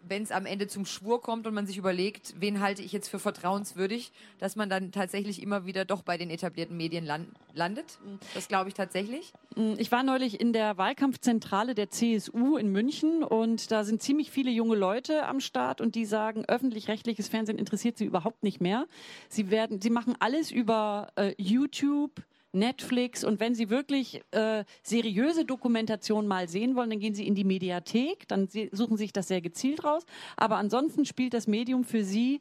[0.09, 3.09] wenn es am Ende zum Schwur kommt und man sich überlegt, wen halte ich jetzt
[3.09, 7.97] für vertrauenswürdig, dass man dann tatsächlich immer wieder doch bei den etablierten Medien land landet.
[8.33, 9.33] Das glaube ich tatsächlich.
[9.55, 14.31] Mm, ich war neulich in der Wahlkampfzentrale der CSU in München und da sind ziemlich
[14.31, 18.87] viele junge Leute am Start und die sagen, öffentlich-rechtliches Fernsehen interessiert sie überhaupt nicht mehr.
[19.27, 22.11] Sie werden, sie machen alles über äh, YouTube,
[22.51, 23.23] Netflix.
[23.23, 27.43] Und wenn Sie wirklich äh, seriöse Dokumentation mal sehen wollen, dann gehen Sie in die
[27.43, 30.03] Mediathek, dann suchen Sie sich das sehr gezielt raus.
[30.35, 32.39] Aber ansonsten spielt das Medium für Sie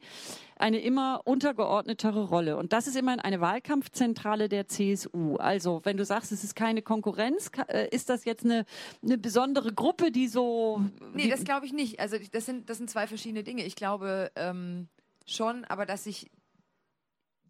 [0.57, 2.57] eine immer untergeordnetere Rolle.
[2.57, 5.35] Und das ist immerhin eine Wahlkampfzentrale der CSU.
[5.35, 8.65] Also, wenn du sagst, es ist keine Konkurrenz, äh, ist das jetzt eine,
[9.03, 10.81] eine besondere Gruppe, die so.
[11.13, 11.99] Nee, das glaube ich nicht.
[11.99, 13.63] Also, das sind, das sind zwei verschiedene Dinge.
[13.65, 14.87] Ich glaube ähm,
[15.25, 16.27] schon, aber dass sich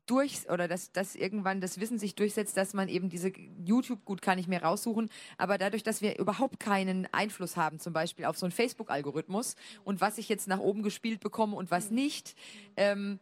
[0.08, 3.32] durch oder dass, dass irgendwann das Wissen sich durchsetzt, dass man eben diese
[3.64, 7.94] YouTube gut kann ich mir raussuchen, aber dadurch, dass wir überhaupt keinen Einfluss haben, zum
[7.94, 11.92] Beispiel auf so einen Facebook-Algorithmus und was ich jetzt nach oben gespielt bekomme und was
[11.92, 12.36] nicht,
[12.76, 13.20] ähm,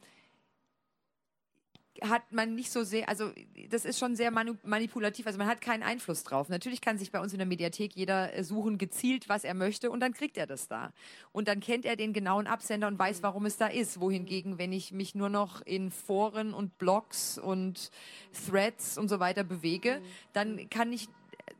[2.01, 3.31] hat man nicht so sehr, also
[3.69, 6.49] das ist schon sehr manipulativ, also man hat keinen Einfluss drauf.
[6.49, 9.89] Natürlich kann sich bei uns in der Mediathek jeder äh, suchen, gezielt, was er möchte
[9.89, 10.91] und dann kriegt er das da.
[11.31, 13.99] Und dann kennt er den genauen Absender und weiß, warum es da ist.
[13.99, 17.91] Wohingegen, wenn ich mich nur noch in Foren und Blogs und
[18.47, 20.01] Threads und so weiter bewege,
[20.33, 21.07] dann kann ich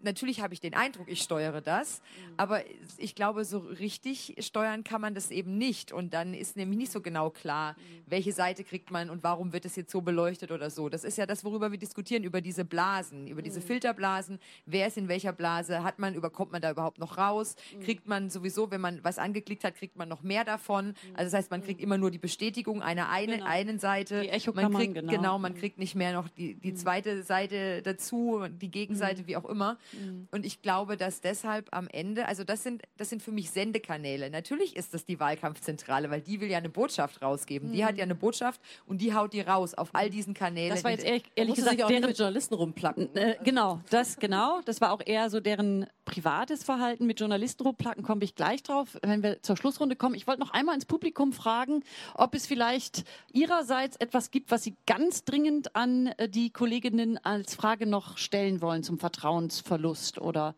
[0.01, 2.33] natürlich habe ich den Eindruck, ich steuere das, mhm.
[2.37, 2.61] aber
[2.97, 5.91] ich glaube, so richtig steuern kann man das eben nicht.
[5.91, 8.03] Und dann ist nämlich nicht so genau klar, mhm.
[8.07, 10.89] welche Seite kriegt man und warum wird es jetzt so beleuchtet oder so.
[10.89, 13.65] Das ist ja das, worüber wir diskutieren, über diese Blasen, über diese mhm.
[13.65, 14.39] Filterblasen.
[14.65, 15.83] Wer ist in welcher Blase?
[15.83, 17.55] Hat man, über, kommt man da überhaupt noch raus?
[17.83, 20.93] Kriegt man sowieso, wenn man was angeklickt hat, kriegt man noch mehr davon?
[21.13, 23.45] Also das heißt, man kriegt immer nur die Bestätigung einer eine, genau.
[23.45, 24.21] einen Seite.
[24.21, 25.11] Die Echo man kriegt, genau.
[25.11, 25.39] genau.
[25.39, 29.77] man kriegt nicht mehr noch die, die zweite Seite dazu, die Gegenseite, wie auch immer.
[29.93, 30.27] Mhm.
[30.31, 34.29] Und ich glaube, dass deshalb am Ende, also das sind, das sind für mich Sendekanäle.
[34.29, 37.69] Natürlich ist das die Wahlkampfzentrale, weil die will ja eine Botschaft rausgeben.
[37.69, 37.73] Mhm.
[37.73, 40.73] Die hat ja eine Botschaft und die haut die raus auf all diesen Kanälen.
[40.73, 43.15] Das war jetzt ehrlich, ehrlich gesagt auch deren mit Journalisten rumplacken.
[43.15, 44.61] Äh, genau, das genau.
[44.65, 48.03] Das war auch eher so deren privates Verhalten mit Journalisten rumplacken.
[48.03, 50.15] Komme ich gleich drauf, wenn wir zur Schlussrunde kommen.
[50.15, 51.83] Ich wollte noch einmal ins Publikum fragen,
[52.13, 57.55] ob es vielleicht ihrerseits etwas gibt, was Sie ganz dringend an äh, die Kolleginnen als
[57.55, 59.74] Frage noch stellen wollen zum Vertrauensverlust.
[60.15, 60.55] Angst oder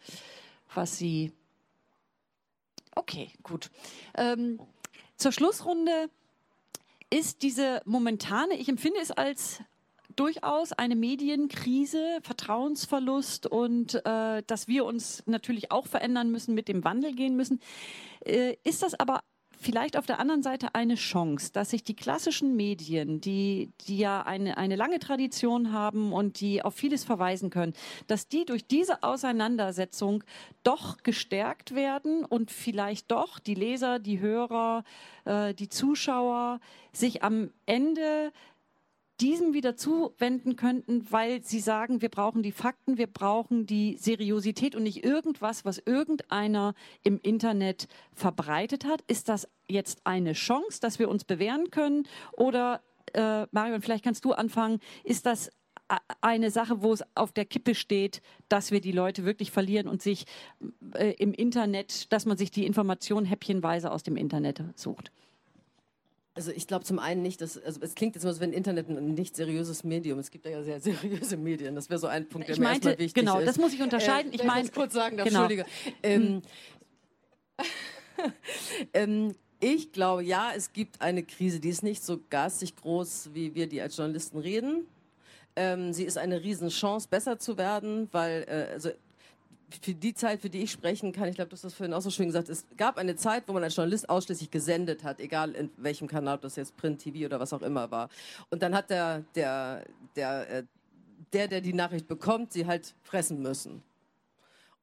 [0.74, 1.32] was Sie.
[2.96, 3.70] Okay, gut.
[4.16, 4.60] Ähm,
[5.18, 6.10] zur Schlussrunde
[7.10, 9.62] ist diese momentane, ich empfinde es als
[10.16, 16.84] durchaus eine Medienkrise, Vertrauensverlust und äh, dass wir uns natürlich auch verändern müssen, mit dem
[16.84, 17.62] Wandel gehen müssen.
[18.26, 19.22] Äh, ist das aber
[19.60, 24.22] vielleicht auf der anderen Seite eine Chance, dass sich die klassischen Medien, die, die ja
[24.22, 27.74] eine, eine lange Tradition haben und die auf vieles verweisen können,
[28.08, 30.24] dass die durch diese Auseinandersetzung
[30.64, 34.84] doch gestärkt werden und vielleicht doch die Leser, die Hörer,
[35.26, 36.60] äh, die Zuschauer
[36.92, 38.32] sich am Ende
[39.20, 44.76] diesem wieder zuwenden könnten, weil sie sagen, wir brauchen die Fakten, wir brauchen die Seriosität
[44.76, 49.02] und nicht irgendwas, was irgendeiner im Internet verbreitet hat.
[49.08, 52.08] Ist das jetzt eine Chance, dass wir uns bewähren können?
[52.34, 52.82] Oder,
[53.14, 55.50] äh, Marion, vielleicht kannst du anfangen, ist das
[56.22, 60.02] eine Sache, wo es auf der Kippe steht, dass wir die Leute wirklich verlieren und
[60.02, 60.26] sich
[60.94, 65.12] äh, im Internet, dass man sich die Informationen häppchenweise aus dem Internet sucht?
[66.38, 68.88] Also ich glaube zum einen nicht, dass, also es klingt jetzt immer so, wenn Internet
[68.90, 70.20] ein nicht seriöses Medium.
[70.20, 71.74] Es gibt ja sehr seriöse Medien.
[71.74, 73.40] Das wäre so ein Punkt, der ich mir meinte, erstmal wichtig genau, ist.
[73.40, 74.32] Genau, das muss ich unterscheiden.
[74.32, 75.46] Äh, ich meine, kurz sagen, darf, genau.
[75.46, 75.66] Entschuldige.
[76.04, 76.44] Ähm,
[78.94, 83.56] ähm, ich glaube, ja, es gibt eine Krise, die ist nicht so garstig groß, wie
[83.56, 84.86] wir die als Journalisten reden.
[85.56, 88.92] Ähm, sie ist eine Riesenchance, besser zu werden, weil äh, also
[89.70, 92.02] für die Zeit, für die ich sprechen kann, ich glaube, du hast das vorhin auch
[92.02, 95.52] so schön gesagt, es gab eine Zeit, wo man als Journalist ausschließlich gesendet hat, egal
[95.52, 98.10] in welchem Kanal, ob das jetzt Print, TV oder was auch immer war.
[98.50, 99.84] Und dann hat der, der,
[100.16, 100.64] der, äh,
[101.34, 103.84] der, der die Nachricht bekommt, sie halt fressen müssen.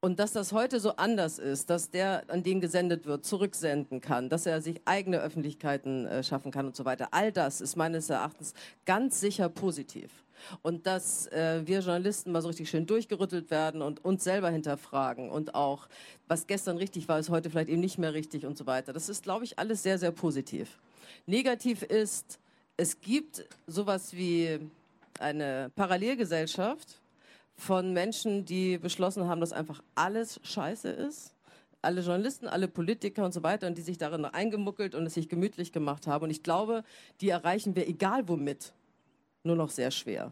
[0.01, 4.29] Und dass das heute so anders ist, dass der, an den gesendet wird, zurücksenden kann,
[4.29, 8.11] dass er sich eigene Öffentlichkeiten äh, schaffen kann und so weiter, all das ist meines
[8.11, 8.53] Erachtens
[8.85, 10.24] ganz sicher positiv.
[10.61, 15.29] Und dass äh, wir Journalisten mal so richtig schön durchgerüttelt werden und uns selber hinterfragen
[15.29, 15.87] und auch,
[16.27, 18.93] was gestern richtig war, ist heute vielleicht eben nicht mehr richtig und so weiter.
[18.93, 20.79] Das ist, glaube ich, alles sehr, sehr positiv.
[21.25, 22.39] Negativ ist,
[22.77, 24.59] es gibt sowas wie
[25.19, 26.99] eine Parallelgesellschaft
[27.55, 31.35] von Menschen, die beschlossen haben, dass einfach alles scheiße ist
[31.85, 35.29] alle Journalisten, alle Politiker und so weiter, und die sich darin eingemuckelt und es sich
[35.29, 36.25] gemütlich gemacht haben.
[36.25, 36.83] Und ich glaube,
[37.21, 38.73] die erreichen wir egal womit
[39.45, 40.31] nur noch sehr schwer.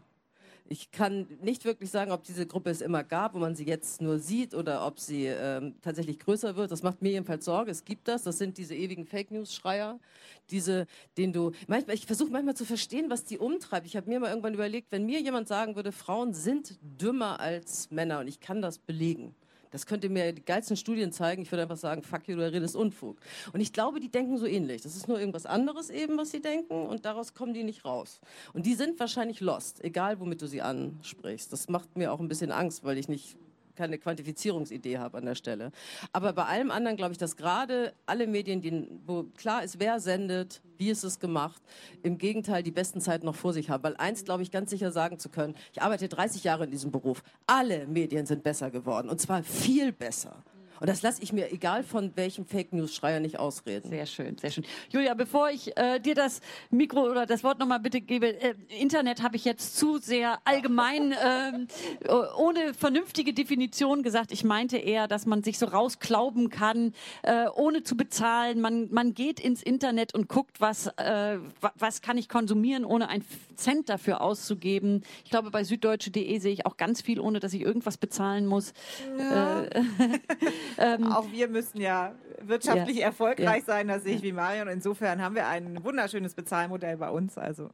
[0.66, 4.00] Ich kann nicht wirklich sagen, ob diese Gruppe es immer gab, wo man sie jetzt
[4.00, 6.70] nur sieht oder ob sie ähm, tatsächlich größer wird.
[6.70, 7.70] Das macht mir jedenfalls Sorge.
[7.70, 8.22] Es gibt das.
[8.22, 10.00] Das sind diese ewigen Fake News Schreier,
[10.48, 10.86] diese,
[11.18, 11.96] den du manchmal.
[11.96, 13.86] Ich versuche manchmal zu verstehen, was die umtreibt.
[13.86, 17.90] Ich habe mir mal irgendwann überlegt, wenn mir jemand sagen würde, Frauen sind dümmer als
[17.90, 19.34] Männer und ich kann das belegen
[19.74, 21.42] Das könnt ihr mir die geilsten Studien zeigen.
[21.42, 23.18] Ich würde einfach sagen, fuck you, du redest Unfug.
[23.52, 24.82] Und ich glaube, die denken so ähnlich.
[24.82, 28.20] Das ist nur irgendwas anderes eben, was sie denken und daraus kommen die nicht raus.
[28.52, 31.52] Und die sind wahrscheinlich lost, egal womit du sie ansprichst.
[31.52, 33.36] Das macht mir auch ein bisschen Angst, weil ich nicht
[33.76, 35.70] keine Quantifizierungsidee habe an der Stelle.
[36.12, 40.00] Aber bei allem anderen glaube ich, dass gerade alle Medien, die, wo klar ist, wer
[40.00, 41.62] sendet, wie ist es gemacht,
[42.02, 43.82] im Gegenteil die besten Zeiten noch vor sich haben.
[43.82, 46.90] Weil eins glaube ich ganz sicher sagen zu können, ich arbeite 30 Jahre in diesem
[46.90, 50.42] Beruf, alle Medien sind besser geworden und zwar viel besser.
[50.84, 53.88] Und das lasse ich mir, egal von welchem Fake News Schreier, nicht ausreden.
[53.88, 54.66] Sehr schön, sehr schön.
[54.90, 59.22] Julia, bevor ich äh, dir das Mikro oder das Wort nochmal bitte gebe, äh, Internet
[59.22, 64.30] habe ich jetzt zu sehr allgemein, äh, ohne vernünftige Definition gesagt.
[64.30, 68.60] Ich meinte eher, dass man sich so rausklauben kann, äh, ohne zu bezahlen.
[68.60, 71.38] Man, man geht ins Internet und guckt, was, äh,
[71.78, 73.24] was kann ich konsumieren, ohne einen
[73.56, 75.02] Cent dafür auszugeben.
[75.24, 78.74] Ich glaube, bei süddeutsche.de sehe ich auch ganz viel, ohne dass ich irgendwas bezahlen muss.
[79.18, 79.64] Ja.
[80.76, 83.06] Äh, ähm, Auch wir müssen ja wirtschaftlich ja.
[83.06, 83.64] erfolgreich ja.
[83.64, 84.68] sein, das sehe ich wie Marion.
[84.68, 87.38] Insofern haben wir ein wunderschönes Bezahlmodell bei uns.
[87.38, 87.70] Also.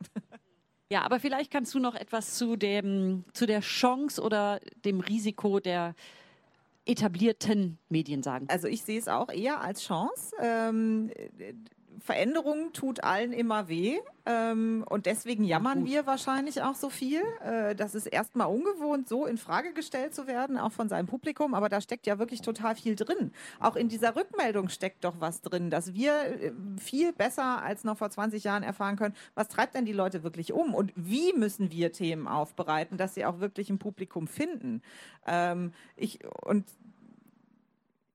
[0.93, 5.61] Ja, aber vielleicht kannst du noch etwas zu, dem, zu der Chance oder dem Risiko
[5.61, 5.95] der
[6.85, 8.47] etablierten Medien sagen.
[8.49, 10.35] Also ich sehe es auch eher als Chance.
[10.41, 11.11] Ähm,
[12.01, 13.99] Veränderung tut allen immer weh.
[14.27, 17.23] Ähm, und deswegen jammern wir wahrscheinlich auch so viel.
[17.45, 21.55] Äh, das ist erstmal ungewohnt, so in Frage gestellt zu werden, auch von seinem Publikum.
[21.55, 23.33] Aber da steckt ja wirklich total viel drin.
[23.61, 27.99] Auch in dieser Rückmeldung steckt doch was drin, dass wir äh, viel besser als noch
[27.99, 31.71] vor 20 Jahren erfahren können, was treibt denn die Leute wirklich um und wie müssen
[31.71, 34.83] wir Themen aufbereiten, dass sie auch wirklich ein Publikum finden.
[35.27, 36.67] Ähm, ich, und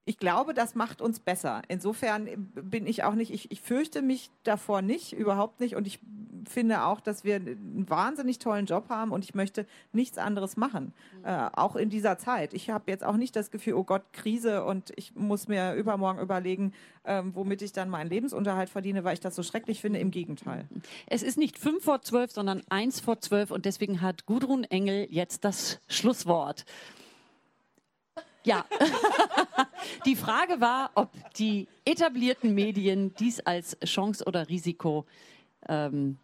[0.06, 1.64] ich glaube, das macht uns besser.
[1.68, 5.76] Insofern bin ich auch nicht, ich, ich fürchte mich davor nicht, überhaupt nicht.
[5.76, 6.00] Und ich
[6.48, 10.94] finde auch, dass wir einen wahnsinnig tollen Job haben und ich möchte nichts anderes machen,
[11.20, 11.26] mhm.
[11.26, 12.54] äh, auch in dieser Zeit.
[12.54, 16.20] Ich habe jetzt auch nicht das Gefühl, oh Gott, Krise und ich muss mir übermorgen
[16.20, 20.00] überlegen, ähm, womit ich dann meinen Lebensunterhalt verdiene, weil ich das so schrecklich finde.
[20.00, 20.68] Im Gegenteil.
[21.08, 25.08] Es ist nicht fünf vor zwölf, sondern eins vor zwölf und deswegen hat Gudrun Engel
[25.10, 26.66] jetzt das Schlusswort.
[28.46, 28.66] Ja.
[30.06, 35.06] die Frage war, ob die etablierten Medien dies als Chance oder Risiko
[35.68, 36.18] ähm,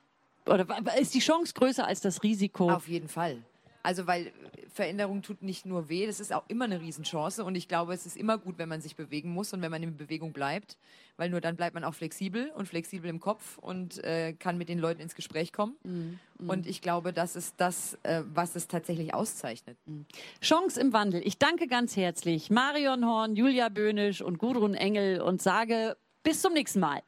[0.45, 0.65] oder
[0.99, 2.71] ist die Chance größer als das Risiko?
[2.71, 3.37] Auf jeden Fall.
[3.83, 4.31] Also weil
[4.73, 8.05] Veränderung tut nicht nur weh, das ist auch immer eine Riesenchance und ich glaube, es
[8.05, 10.77] ist immer gut, wenn man sich bewegen muss und wenn man in Bewegung bleibt,
[11.21, 14.69] weil nur dann bleibt man auch flexibel und flexibel im Kopf und äh, kann mit
[14.69, 15.75] den Leuten ins Gespräch kommen.
[15.83, 16.19] Mhm.
[16.49, 19.77] Und ich glaube, das ist das, äh, was es tatsächlich auszeichnet.
[19.85, 20.07] Mhm.
[20.41, 21.21] Chance im Wandel.
[21.23, 26.53] Ich danke ganz herzlich Marion Horn, Julia Böhnisch und Gudrun Engel und sage bis zum
[26.53, 27.03] nächsten Mal.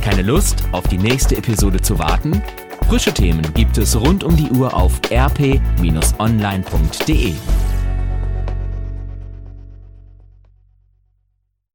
[0.00, 2.42] Keine Lust, auf die nächste Episode zu warten?
[2.88, 6.14] Frische Themen gibt es rund um die Uhr auf rp-online.de.